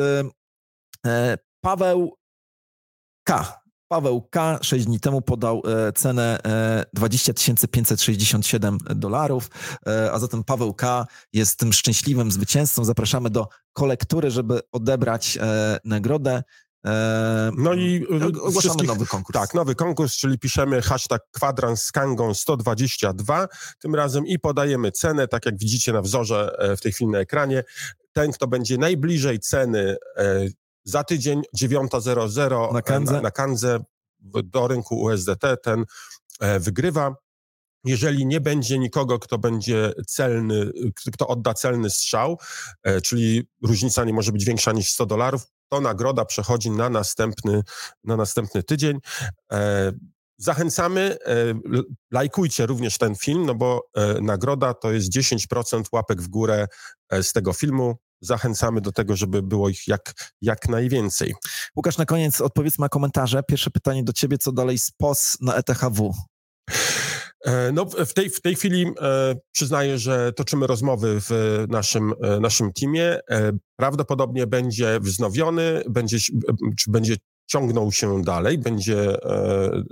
e, 1.06 1.38
Paweł 1.60 2.16
K 3.24 3.60
Paweł 3.88 4.22
K. 4.30 4.58
6 4.62 4.86
dni 4.86 5.00
temu 5.00 5.22
podał 5.22 5.62
e, 5.88 5.92
cenę 5.92 6.38
20 6.92 7.32
567 7.70 8.78
dolarów, 8.94 9.50
e, 9.86 10.12
a 10.12 10.18
zatem 10.18 10.44
Paweł 10.44 10.74
K. 10.74 11.06
jest 11.32 11.58
tym 11.58 11.72
szczęśliwym 11.72 12.32
zwycięzcą. 12.32 12.84
Zapraszamy 12.84 13.30
do 13.30 13.48
kolektury, 13.72 14.30
żeby 14.30 14.60
odebrać 14.72 15.38
e, 15.40 15.78
nagrodę. 15.84 16.42
No 17.56 17.74
i 17.74 18.06
ogłaszamy 18.42 18.82
nowy 18.82 19.06
konkurs. 19.06 19.40
Tak, 19.40 19.54
nowy 19.54 19.74
konkurs, 19.74 20.16
czyli 20.16 20.38
piszemy 20.38 20.82
hashtag 20.82 21.22
kwadrans 21.32 21.82
z 21.82 21.92
kangą 21.92 22.34
122 22.34 23.48
tym 23.78 23.94
razem 23.94 24.26
i 24.26 24.38
podajemy 24.38 24.92
cenę, 24.92 25.28
tak 25.28 25.46
jak 25.46 25.58
widzicie 25.58 25.92
na 25.92 26.02
wzorze 26.02 26.56
w 26.76 26.80
tej 26.80 26.92
chwili 26.92 27.10
na 27.10 27.18
ekranie. 27.18 27.64
Ten, 28.12 28.32
kto 28.32 28.46
będzie 28.46 28.78
najbliżej 28.78 29.40
ceny 29.40 29.96
za 30.84 31.04
tydzień 31.04 31.42
9.00 31.56 32.72
na 32.72 32.82
Kanze, 32.82 33.12
na, 33.12 33.20
na 33.20 33.30
Kanze 33.30 33.84
do 34.44 34.68
rynku 34.68 35.02
USDT 35.02 35.42
ten 35.62 35.84
e, 36.40 36.60
wygrywa. 36.60 37.14
Jeżeli 37.84 38.26
nie 38.26 38.40
będzie 38.40 38.78
nikogo, 38.78 39.18
kto 39.18 39.38
będzie 39.38 39.92
celny, 40.06 40.70
kto 41.12 41.28
odda 41.28 41.54
celny 41.54 41.90
strzał, 41.90 42.38
e, 42.82 43.00
czyli 43.00 43.48
różnica 43.62 44.04
nie 44.04 44.12
może 44.12 44.32
być 44.32 44.44
większa 44.44 44.72
niż 44.72 44.92
100 44.92 45.06
dolarów, 45.06 45.46
to 45.68 45.80
nagroda 45.80 46.24
przechodzi 46.24 46.70
na 46.70 46.90
następny, 46.90 47.62
na 48.04 48.16
następny 48.16 48.62
tydzień. 48.62 48.98
E, 49.52 49.92
zachęcamy, 50.38 51.16
lajkujcie 52.10 52.66
również 52.66 52.98
ten 52.98 53.14
film, 53.14 53.46
no 53.46 53.54
bo 53.54 53.88
nagroda 54.22 54.74
to 54.74 54.92
jest 54.92 55.12
10% 55.16 55.82
łapek 55.92 56.22
w 56.22 56.28
górę 56.28 56.66
z 57.22 57.32
tego 57.32 57.52
filmu 57.52 57.96
zachęcamy 58.20 58.80
do 58.80 58.92
tego, 58.92 59.16
żeby 59.16 59.42
było 59.42 59.68
ich 59.68 59.88
jak, 59.88 60.14
jak 60.40 60.68
najwięcej. 60.68 61.34
Łukasz, 61.76 61.98
na 61.98 62.06
koniec 62.06 62.40
odpowiedz 62.40 62.78
na 62.78 62.88
komentarze. 62.88 63.42
Pierwsze 63.42 63.70
pytanie 63.70 64.04
do 64.04 64.12
ciebie, 64.12 64.38
co 64.38 64.52
dalej 64.52 64.78
z 64.78 64.90
POS 64.90 65.36
na 65.40 65.54
ETHW? 65.54 66.14
E, 67.44 67.72
no, 67.72 67.84
w 67.84 68.14
tej, 68.14 68.30
w 68.30 68.40
tej 68.40 68.54
chwili 68.54 68.86
e, 69.00 69.36
przyznaję, 69.52 69.98
że 69.98 70.32
toczymy 70.32 70.66
rozmowy 70.66 71.20
w 71.20 71.64
naszym, 71.68 72.14
e, 72.22 72.40
naszym 72.40 72.72
teamie. 72.72 73.18
E, 73.30 73.52
prawdopodobnie 73.76 74.46
będzie 74.46 75.00
wznowiony, 75.00 75.82
będzie, 75.88 76.18
czy 76.78 76.90
będzie 76.90 77.16
ciągnął 77.46 77.92
się 77.92 78.22
dalej, 78.22 78.58
będzie 78.58 79.24
e, 79.24 79.82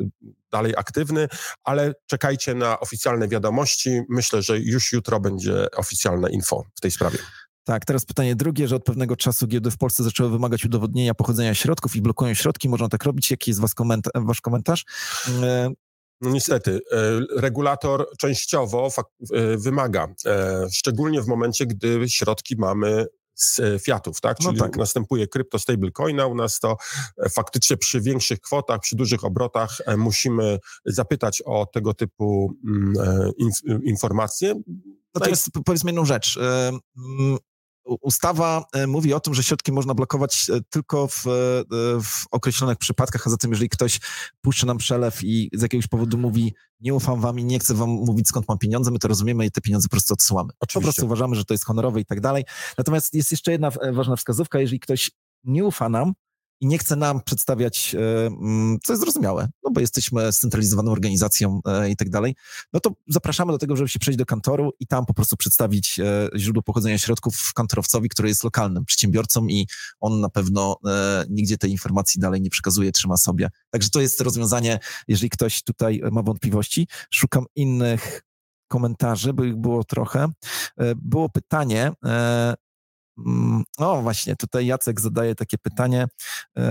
dalej 0.52 0.74
aktywny, 0.76 1.28
ale 1.64 1.94
czekajcie 2.06 2.54
na 2.54 2.80
oficjalne 2.80 3.28
wiadomości. 3.28 4.02
Myślę, 4.08 4.42
że 4.42 4.58
już 4.58 4.92
jutro 4.92 5.20
będzie 5.20 5.70
oficjalne 5.76 6.30
info 6.30 6.64
w 6.74 6.80
tej 6.80 6.90
sprawie. 6.90 7.18
Tak, 7.64 7.84
teraz 7.84 8.04
pytanie 8.04 8.36
drugie, 8.36 8.68
że 8.68 8.76
od 8.76 8.84
pewnego 8.84 9.16
czasu 9.16 9.46
giełdy 9.46 9.70
w 9.70 9.78
Polsce 9.78 10.02
zaczęły 10.02 10.30
wymagać 10.30 10.64
udowodnienia 10.64 11.14
pochodzenia 11.14 11.54
środków 11.54 11.96
i 11.96 12.02
blokują 12.02 12.34
środki. 12.34 12.68
Można 12.68 12.88
tak 12.88 13.04
robić? 13.04 13.30
Jaki 13.30 13.50
jest 13.50 13.60
was 13.60 13.74
komenta 13.74 14.10
wasz 14.14 14.40
komentarz? 14.40 14.84
E, 15.42 15.70
no 16.20 16.30
niestety, 16.30 16.80
e, 16.92 17.20
regulator 17.40 18.06
częściowo 18.18 18.88
e, 19.32 19.56
wymaga, 19.56 20.14
szczególnie 20.72 21.22
w 21.22 21.26
momencie, 21.26 21.66
gdy 21.66 22.08
środki 22.08 22.56
mamy 22.56 23.06
z 23.34 23.60
fiatów, 23.82 24.20
tak? 24.20 24.36
No 24.40 24.46
Czyli 24.46 24.58
no 24.58 24.64
tak. 24.64 24.76
następuje 24.76 25.26
krypto 25.26 25.58
stablecoina 25.58 26.26
u 26.26 26.34
nas, 26.34 26.60
to 26.60 26.76
faktycznie 27.30 27.76
przy 27.76 28.00
większych 28.00 28.40
kwotach, 28.40 28.80
przy 28.80 28.96
dużych 28.96 29.24
obrotach 29.24 29.78
musimy 29.96 30.58
zapytać 30.84 31.42
o 31.46 31.66
tego 31.66 31.94
typu 31.94 32.52
mm, 32.64 32.94
informacje. 33.84 34.54
Natomiast 35.14 35.48
no 35.54 35.62
powiedzmy 35.64 35.88
jedną 35.88 36.04
rzecz. 36.04 36.38
Ustawa 37.84 38.64
e, 38.72 38.86
mówi 38.86 39.14
o 39.14 39.20
tym, 39.20 39.34
że 39.34 39.42
środki 39.42 39.72
można 39.72 39.94
blokować 39.94 40.50
e, 40.50 40.60
tylko 40.70 41.08
w, 41.08 41.26
e, 41.26 41.30
w, 42.02 42.24
określonych 42.30 42.78
przypadkach, 42.78 43.26
a 43.26 43.30
zatem 43.30 43.50
jeżeli 43.50 43.68
ktoś 43.68 44.00
puszcza 44.40 44.66
nam 44.66 44.78
przelew 44.78 45.24
i 45.24 45.50
z 45.52 45.62
jakiegoś 45.62 45.86
powodu 45.86 46.18
mówi 46.18 46.54
nie 46.80 46.94
ufam 46.94 47.20
wam 47.20 47.38
i 47.38 47.44
nie 47.44 47.58
chcę 47.58 47.74
wam 47.74 47.88
mówić 47.88 48.28
skąd 48.28 48.48
mam 48.48 48.58
pieniądze, 48.58 48.90
my 48.90 48.98
to 48.98 49.08
rozumiemy 49.08 49.46
i 49.46 49.50
te 49.50 49.60
pieniądze 49.60 49.88
po 49.88 49.90
prostu 49.90 50.14
odsyłamy. 50.14 50.50
Oczywiście. 50.60 50.80
Po 50.80 50.84
prostu 50.84 51.06
uważamy, 51.06 51.36
że 51.36 51.44
to 51.44 51.54
jest 51.54 51.64
honorowe 51.64 52.00
i 52.00 52.04
tak 52.04 52.20
dalej. 52.20 52.44
Natomiast 52.78 53.14
jest 53.14 53.30
jeszcze 53.30 53.52
jedna 53.52 53.70
ważna 53.92 54.16
wskazówka, 54.16 54.60
jeżeli 54.60 54.80
ktoś 54.80 55.10
nie 55.44 55.64
ufa 55.64 55.88
nam, 55.88 56.12
i 56.62 56.66
nie 56.66 56.78
chce 56.78 56.96
nam 56.96 57.20
przedstawiać, 57.20 57.94
e, 57.94 58.26
mm, 58.26 58.78
co 58.84 58.92
jest 58.92 59.02
zrozumiałe, 59.02 59.48
no 59.64 59.70
bo 59.70 59.80
jesteśmy 59.80 60.32
scentralizowaną 60.32 60.92
organizacją 60.92 61.60
e, 61.66 61.90
i 61.90 61.96
tak 61.96 62.10
dalej, 62.10 62.34
no 62.72 62.80
to 62.80 62.90
zapraszamy 63.08 63.52
do 63.52 63.58
tego, 63.58 63.76
żeby 63.76 63.88
się 63.88 63.98
przejść 63.98 64.18
do 64.18 64.26
kantoru 64.26 64.72
i 64.80 64.86
tam 64.86 65.06
po 65.06 65.14
prostu 65.14 65.36
przedstawić 65.36 66.00
e, 66.00 66.28
źródło 66.36 66.62
pochodzenia 66.62 66.98
środków 66.98 67.52
kantorowcowi, 67.54 68.08
który 68.08 68.28
jest 68.28 68.44
lokalnym 68.44 68.84
przedsiębiorcą 68.84 69.46
i 69.46 69.66
on 70.00 70.20
na 70.20 70.28
pewno 70.28 70.76
nigdzie 71.30 71.58
tej 71.58 71.70
informacji 71.70 72.20
dalej 72.20 72.40
nie 72.40 72.50
przekazuje, 72.50 72.92
trzyma 72.92 73.16
sobie. 73.16 73.50
Także 73.70 73.90
to 73.90 74.00
jest 74.00 74.20
rozwiązanie, 74.20 74.78
jeżeli 75.08 75.30
ktoś 75.30 75.62
tutaj 75.62 76.00
ma 76.12 76.22
wątpliwości. 76.22 76.88
Szukam 77.10 77.44
innych 77.56 78.22
komentarzy, 78.68 79.32
bo 79.32 79.44
ich 79.44 79.56
było 79.56 79.84
trochę. 79.84 80.28
Było 80.96 81.28
pytanie, 81.28 81.92
Mm, 83.18 83.64
o, 83.78 84.02
właśnie, 84.02 84.36
tutaj 84.36 84.66
Jacek 84.66 85.00
zadaje 85.00 85.34
takie 85.34 85.58
pytanie, 85.58 86.06
e, 86.58 86.62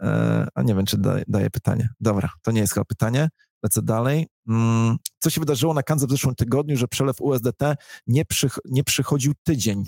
e, 0.00 0.48
a 0.54 0.62
nie 0.62 0.74
wiem, 0.74 0.86
czy 0.86 0.98
daje, 0.98 1.24
daje 1.28 1.50
pytanie. 1.50 1.88
Dobra, 2.00 2.30
to 2.42 2.50
nie 2.50 2.60
jest 2.60 2.74
chyba 2.74 2.84
pytanie. 2.84 3.28
Lecę 3.62 3.82
dalej. 3.82 4.26
Mm, 4.48 4.96
co 5.18 5.30
się 5.30 5.40
wydarzyło 5.40 5.74
na 5.74 5.82
Kanze 5.82 6.06
w 6.06 6.10
zeszłym 6.10 6.34
tygodniu, 6.34 6.76
że 6.76 6.88
przelew 6.88 7.20
USDT 7.20 7.62
nie, 8.06 8.24
przych 8.24 8.58
nie 8.64 8.84
przychodził 8.84 9.32
tydzień, 9.42 9.84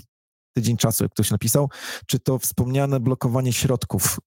tydzień 0.55 0.77
czasu, 0.77 1.03
jak 1.03 1.11
ktoś 1.11 1.31
napisał. 1.31 1.69
Czy 2.07 2.19
to 2.19 2.39
wspomniane 2.39 2.99
blokowanie 2.99 3.53
środków 3.53 4.19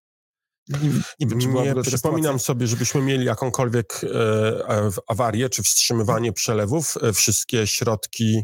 nie, 0.68 0.78
nie, 1.20 1.26
wiem, 1.26 1.38
nie 1.38 1.82
przypominam 1.82 2.38
sobie, 2.38 2.66
żebyśmy 2.66 3.02
mieli 3.02 3.24
jakąkolwiek 3.24 4.00
e, 4.04 4.90
awarię 5.06 5.48
czy 5.48 5.62
wstrzymywanie 5.62 6.32
przelewów. 6.32 6.94
E, 7.02 7.12
wszystkie 7.12 7.66
środki 7.66 8.42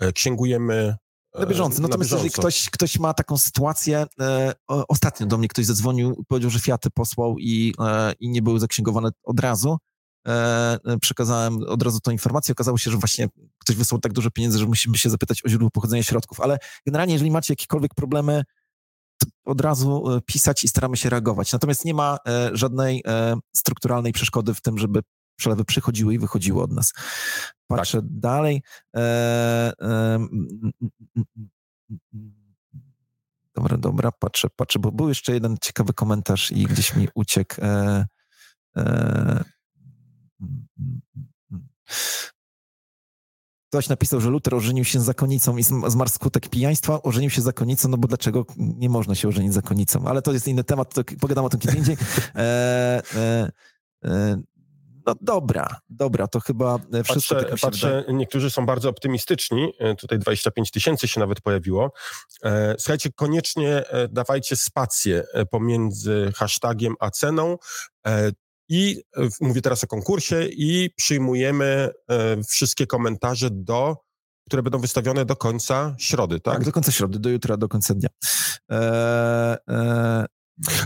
e, 0.00 0.12
księgujemy 0.12 0.96
Na 1.34 1.46
bieżąco. 1.46 1.82
na 1.82 1.88
Natomiast 1.88 2.10
jeżeli 2.10 2.24
bieżąco. 2.28 2.42
ktoś, 2.42 2.70
ktoś 2.70 2.98
ma 2.98 3.14
taką 3.14 3.38
sytuację, 3.38 4.06
e, 4.20 4.54
ostatnio 4.68 5.26
do 5.26 5.38
mnie 5.38 5.48
ktoś 5.48 5.66
zadzwonił, 5.66 6.24
powiedział, 6.28 6.50
że 6.50 6.60
Fiaty 6.60 6.90
posłał 6.90 7.38
i, 7.38 7.74
e, 7.80 8.12
i 8.20 8.28
nie 8.28 8.42
były 8.42 8.60
zaksięgowane 8.60 9.10
od 9.22 9.40
razu. 9.40 9.78
E, 10.28 10.78
e, 10.84 10.98
przekazałem 10.98 11.58
od 11.68 11.82
razu 11.82 12.00
tą 12.00 12.10
informację. 12.10 12.52
Okazało 12.52 12.78
się, 12.78 12.90
że 12.90 12.96
właśnie 12.96 13.28
ktoś 13.58 13.76
wysłał 13.76 14.00
tak 14.00 14.12
dużo 14.12 14.30
pieniędzy, 14.30 14.58
że 14.58 14.66
musimy 14.66 14.98
się 14.98 15.10
zapytać 15.10 15.44
o 15.44 15.48
źródło 15.48 15.70
pochodzenia 15.70 16.02
środków. 16.02 16.40
Ale 16.40 16.58
generalnie, 16.86 17.12
jeżeli 17.12 17.30
macie 17.30 17.52
jakiekolwiek 17.52 17.94
problemy, 17.94 18.42
od 19.44 19.60
razu 19.60 20.10
e, 20.10 20.20
pisać 20.20 20.64
i 20.64 20.68
staramy 20.68 20.96
się 20.96 21.10
reagować. 21.10 21.52
Natomiast 21.52 21.84
nie 21.84 21.94
ma 21.94 22.18
e, 22.28 22.50
żadnej 22.52 23.04
strukturalnej 23.56 24.12
przeszkody 24.12 24.54
w 24.54 24.60
tym, 24.60 24.78
żeby 24.78 25.00
przelewy 25.36 25.64
przychodziły 25.64 26.14
i 26.14 26.18
wychodziły 26.18 26.62
od 26.62 26.72
nas. 26.72 26.92
Patrzę 27.66 28.00
dalej. 28.02 28.62
E, 28.96 29.72
e. 29.80 30.18
Dobra, 33.54 33.76
dobra, 33.76 34.12
patrzę, 34.12 34.48
patrzę, 34.56 34.78
bo 34.78 34.92
był 34.92 35.08
jeszcze 35.08 35.32
jeden 35.32 35.56
ciekawy 35.62 35.92
komentarz 35.92 36.52
i 36.52 36.64
gdzieś 36.64 36.96
mi 36.96 37.08
uciekł. 37.14 37.54
E. 37.62 38.06
Ktoś 43.74 43.88
napisał, 43.88 44.20
że 44.20 44.30
Luther 44.30 44.54
ożenił 44.54 44.84
się 44.84 45.00
z 45.00 45.04
zakonnicą 45.04 45.56
i 45.56 45.62
zm- 45.62 45.90
zmarł 45.90 46.10
skutek 46.10 46.48
pijaństwa. 46.48 47.02
Ożenił 47.02 47.30
się 47.30 47.40
z 47.40 47.44
zakonnicą, 47.44 47.88
no 47.88 47.96
bo 47.96 48.08
dlaczego 48.08 48.46
nie 48.56 48.88
można 48.88 49.14
się 49.14 49.28
ożenić 49.28 49.52
z 49.52 49.54
zakonnicą? 49.54 50.06
Ale 50.06 50.22
to 50.22 50.32
jest 50.32 50.48
inny 50.48 50.64
temat, 50.64 50.94
to 50.94 51.02
pogadam 51.20 51.44
o 51.44 51.48
tym 51.48 51.60
kiedy 51.60 51.78
indziej. 51.78 51.96
E, 52.34 53.02
e, 53.14 53.50
e, 54.04 54.42
no 55.06 55.14
dobra, 55.20 55.76
dobra, 55.88 56.28
to 56.28 56.40
chyba 56.40 56.78
e, 56.92 57.04
wszystko 57.04 57.34
Patrzę, 57.34 57.50
tak 57.50 57.60
patrzę, 57.60 58.04
niektórzy 58.08 58.50
są 58.50 58.66
bardzo 58.66 58.88
optymistyczni, 58.88 59.72
e, 59.78 59.94
tutaj 59.94 60.18
25 60.18 60.70
tysięcy 60.70 61.08
się 61.08 61.20
nawet 61.20 61.40
pojawiło. 61.40 61.92
E, 62.42 62.74
Słuchajcie, 62.78 63.10
koniecznie 63.16 63.82
dawajcie 64.10 64.56
spację 64.56 65.24
pomiędzy 65.50 66.32
hashtagiem 66.36 66.94
a 67.00 67.10
ceną 67.10 67.56
i 68.68 69.02
mówię 69.40 69.60
teraz 69.60 69.84
o 69.84 69.86
konkursie 69.86 70.48
i 70.50 70.90
przyjmujemy 70.96 71.90
wszystkie 72.48 72.86
komentarze 72.86 73.48
do, 73.52 73.96
które 74.46 74.62
będą 74.62 74.78
wystawione 74.78 75.24
do 75.24 75.36
końca 75.36 75.94
środy, 75.98 76.40
tak? 76.40 76.54
Tak, 76.54 76.64
do 76.64 76.72
końca 76.72 76.92
środy, 76.92 77.18
do 77.18 77.30
jutra, 77.30 77.56
do 77.56 77.68
końca 77.68 77.94
dnia. 77.94 78.08
E, 78.70 79.56
e, 79.68 80.26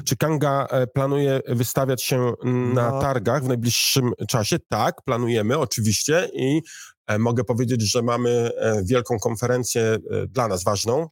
Czy 0.05 0.17
Kanga 0.17 0.67
e, 0.71 0.87
planuje 0.87 1.41
wystawiać 1.49 2.03
się 2.05 2.33
na 2.75 2.91
No. 2.91 3.01
targach 3.01 3.45
w 3.45 3.49
najbliższym 3.49 4.13
czasie? 4.29 4.57
Tak, 4.69 5.03
planujemy 5.03 5.59
oczywiście 5.59 6.31
i 6.35 6.63
e, 7.07 7.19
mogę 7.19 7.45
powiedzieć, 7.45 7.91
że 7.91 8.03
mamy 8.03 8.31
e, 8.57 8.83
wielką 8.85 9.19
konferencję 9.19 9.97
dla 10.29 10.49
nas 10.49 10.65
ważną, 10.65 11.09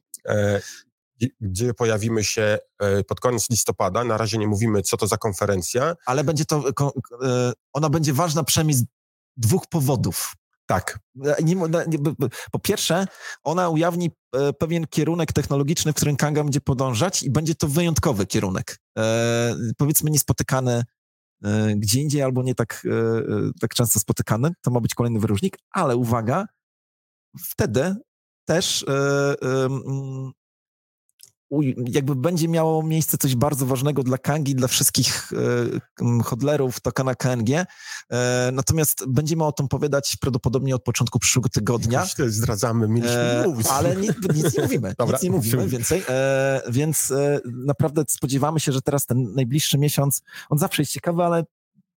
gdzie- 1.41 1.73
pojawimy 1.73 2.23
się 2.23 2.57
pod 3.07 3.19
koniec 3.19 3.49
listopada. 3.49 4.03
Na 4.03 4.17
razie 4.17 4.37
nie 4.37 4.47
mówimy, 4.47 4.81
co 4.81 4.97
to 4.97 5.07
za 5.07 5.17
konferencja. 5.17 5.95
ale 6.05 6.23
będzie 6.23 6.45
to, 6.45 6.63
ona 7.73 7.89
będzie 7.89 8.13
ważna 8.13 8.43
przynajmniej 8.43 8.77
z 8.77 8.83
dwóch 9.37 9.67
powodów. 9.67 10.33
Tak, 10.67 10.99
E, 11.25 11.35
po 12.51 12.59
pierwsze, 12.59 13.07
ona 13.43 13.69
ujawni 13.69 14.11
e, 14.35 14.53
pewien 14.53 14.87
kierunek 14.87 15.33
technologiczny, 15.33 15.93
w 15.93 15.95
którym 15.95 16.15
Kanga 16.15 16.43
będzie 16.43 16.61
podążać 16.61 17.23
i 17.23 17.31
będzie 17.31 17.55
to 17.55 17.67
wyjątkowy 17.67 18.25
kierunek. 18.25 18.77
E, 18.97 19.55
powiedzmy 19.77 20.11
niespotykany 20.11 20.83
gdzie 21.75 22.01
indziej 22.01 22.21
albo 22.21 22.43
nie 22.43 22.55
tak, 22.55 22.87
tak 23.61 23.73
często 23.73 23.99
spotykany. 23.99 24.51
To 24.61 24.71
ma 24.71 24.79
być 24.79 24.93
kolejny 24.95 25.19
wyróżnik, 25.19 25.57
ale 25.71 25.95
uwaga, 25.95 26.45
wtedy 27.39 27.95
też 28.45 28.85
jakby 31.77 32.15
będzie 32.15 32.47
miało 32.47 32.83
miejsce 32.83 33.17
coś 33.17 33.35
bardzo 33.35 33.65
ważnego 33.65 34.03
dla 34.03 34.17
Kangi, 34.17 34.55
dla 34.55 34.67
wszystkich 34.67 35.31
m, 36.01 36.21
hodlerów 36.21 36.79
tokena 36.79 37.15
KNG. 37.15 37.49
E, 38.11 38.49
natomiast 38.53 39.05
będziemy 39.07 39.43
o 39.43 39.51
tym 39.51 39.65
opowiadać 39.65 40.17
prawdopodobnie 40.21 40.75
od 40.75 40.83
początku 40.83 41.19
przyszłego 41.19 41.49
tygodnia. 41.49 42.05
tyle 42.15 42.29
zdradzamy, 42.29 42.87
mieliśmy 42.87 43.17
E, 43.17 43.47
mówić. 43.47 43.67
ale 43.67 43.95
nic, 43.95 44.11
nic 44.35 44.57
nie 44.57 44.63
mówimy, 44.63 44.93
Dobra. 44.97 45.13
nic 45.15 45.23
nie 45.23 45.31
mówimy 45.31 45.67
więcej, 45.67 46.03
e, 46.09 46.61
więc 46.69 47.11
e, 47.11 47.39
naprawdę 47.45 48.03
spodziewamy 48.09 48.59
się, 48.59 48.71
że 48.71 48.81
teraz 48.81 49.05
ten 49.05 49.33
najbliższy 49.33 49.77
miesiąc, 49.77 50.21
on 50.49 50.57
zawsze 50.57 50.81
jest 50.81 50.91
ciekawy, 50.91 51.23
ale 51.23 51.43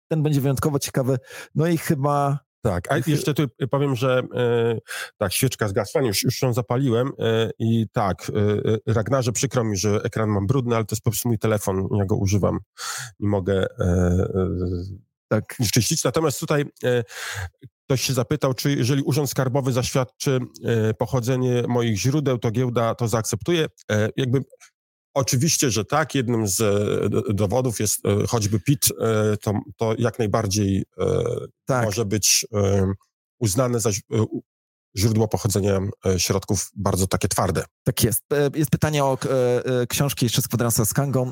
ten 0.09 0.23
będzie 0.23 0.41
wyjątkowo 0.41 0.79
ciekawy. 0.79 1.19
No 1.55 1.67
i 1.67 1.79
chyba 1.79 2.39
Tak, 2.63 2.93
a 2.93 2.97
jeszcze 3.07 3.35
tu 3.35 3.43
powiem, 3.71 3.97
że 3.97 4.23
e, 4.35 4.79
tak, 5.19 5.33
świeczka 5.33 5.69
zgasła, 5.69 6.03
już, 6.03 6.23
już 6.23 6.43
ją 6.43 6.53
zapaliłem 6.53 7.13
e, 7.19 7.51
i 7.59 7.87
tak, 7.93 8.31
e, 8.31 8.73
e, 8.73 8.95
Ragnarze, 8.95 9.33
przykro 9.33 9.65
mi, 9.65 9.77
że 9.77 10.01
ekran 10.05 10.29
mam 10.31 10.47
brudny, 10.47 10.77
ale 10.77 10.85
to 10.85 10.95
jest 10.95 11.03
po 11.03 11.11
prostu 11.11 11.29
mój 11.29 11.39
telefon, 11.39 11.89
ja 11.99 12.05
go 12.05 12.17
używam 12.17 12.59
i 13.21 13.27
mogę 13.27 13.55
e, 13.55 13.85
e, 13.85 14.29
tak, 15.29 15.57
czyścić. 15.73 16.05
Natomiast 16.05 16.41
tutaj 16.41 16.65
ktoś 17.87 18.01
się 18.01 18.13
zapytał, 18.13 18.55
czy 18.55 18.73
jeżeli 18.73 19.03
Urząd 19.03 19.31
Skarbowy 19.31 19.73
zaświadczy 19.73 20.41
pochodzenie 20.99 21.63
moich 21.69 21.99
źródeł, 21.99 22.39
to 22.39 22.51
giełda 22.51 22.95
to 22.95 23.09
zaakceptuje. 23.09 23.67
Jakby 24.17 24.41
Oczywiście, 25.15 25.71
że 25.71 25.85
tak. 25.85 26.15
Jednym 26.15 26.49
z 26.49 26.61
e, 26.61 27.09
do- 27.09 27.23
dowodów 27.23 27.81
jest 27.81 28.07
e, 28.07 28.27
choćby 28.27 28.61
PIT, 28.61 28.89
e, 29.01 29.37
to, 29.37 29.53
to 29.77 29.95
jak 29.99 30.19
najbardziej 30.19 30.85
tak. 31.65 31.85
może 31.85 32.05
być 32.05 32.47
uznane 33.39 33.81
za 33.81 33.91
źródło 34.97 35.29
pochodzenia 35.29 35.81
środków 36.19 36.71
bardzo 36.77 37.07
takie 37.07 37.29
twarde. 37.29 37.65
Tak 37.85 38.05
jest. 38.05 38.23
Jest 38.55 38.71
pytanie 38.71 39.05
o 39.05 39.19
książki 39.89 40.27
jeszcze 40.27 40.43
z 40.43 40.49
kwadransa 40.49 40.85
z 40.85 40.95
Kangą. 40.95 41.31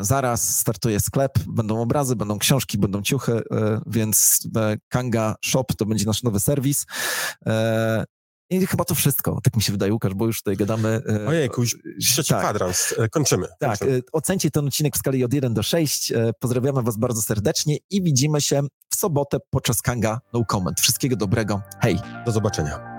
Zaraz 0.00 0.58
startuje 0.58 1.00
sklep, 1.00 1.32
będą 1.46 1.80
obrazy, 1.80 2.16
będą 2.16 2.38
książki, 2.38 2.78
będą 2.78 3.02
ciuchy, 3.02 3.42
więc 3.86 4.48
Kanga 4.88 5.34
Shop 5.44 5.64
to 5.78 5.86
będzie 5.86 6.06
nasz 6.06 6.22
nowy 6.22 6.40
serwis. 6.40 6.86
I 8.62 8.66
chyba 8.66 8.84
to 8.84 8.94
wszystko, 8.94 9.38
tak 9.44 9.56
mi 9.56 9.62
się 9.62 9.72
wydaje, 9.72 9.92
Łukasz, 9.92 10.14
bo 10.14 10.26
już 10.26 10.38
tutaj 10.38 10.56
gadamy. 10.56 11.02
e, 11.24 11.26
Ojejku, 11.28 11.60
już 11.60 11.76
trzeci 12.00 12.28
tak. 12.28 12.40
kwadrans. 12.40 12.94
E, 12.98 13.08
Kończymy. 13.08 13.46
Tak, 13.58 13.78
kończymy. 13.78 13.98
e, 13.98 14.00
ocencie 14.12 14.50
ten 14.50 14.66
odcinek 14.66 14.94
w 14.94 14.98
skali 14.98 15.24
od 15.24 15.34
1 15.34 15.54
do 15.54 15.62
6. 15.62 16.12
E, 16.12 16.30
Pozdrawiamy 16.40 16.82
Was 16.82 16.96
bardzo 16.96 17.22
serdecznie 17.22 17.76
i 17.90 18.02
widzimy 18.02 18.40
się 18.40 18.62
w 18.90 18.96
sobotę 18.96 19.38
podczas 19.50 19.82
Kanga 19.82 20.20
No 20.32 20.44
Comment. 20.44 20.80
Wszystkiego 20.80 21.16
dobrego. 21.16 21.62
Hej! 21.80 21.98
Do 22.26 22.32
zobaczenia. 22.32 22.94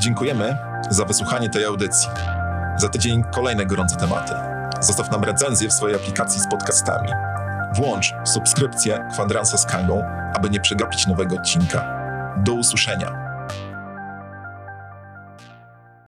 Dziękujemy 0.00 0.56
za 0.90 1.04
wysłuchanie 1.04 1.50
tej 1.50 1.64
audycji. 1.64 2.08
Za 2.76 2.88
tydzień 2.88 3.22
kolejne 3.34 3.66
gorące 3.66 3.96
tematy. 3.96 4.32
Zostaw 4.80 5.10
nam 5.10 5.24
recenzję 5.24 5.68
w 5.68 5.72
swojej 5.72 5.96
aplikacji 5.96 6.40
z 6.40 6.48
podcastami. 6.50 7.08
Włącz 7.74 8.14
subskrypcję 8.24 9.08
Kwadransa 9.12 9.58
z 9.58 9.66
Kangą, 9.66 10.02
aby 10.34 10.50
nie 10.50 10.60
przegapić 10.60 11.06
nowego 11.06 11.36
odcinka. 11.36 12.02
Do 12.36 12.52
usłyszenia. 12.52 13.21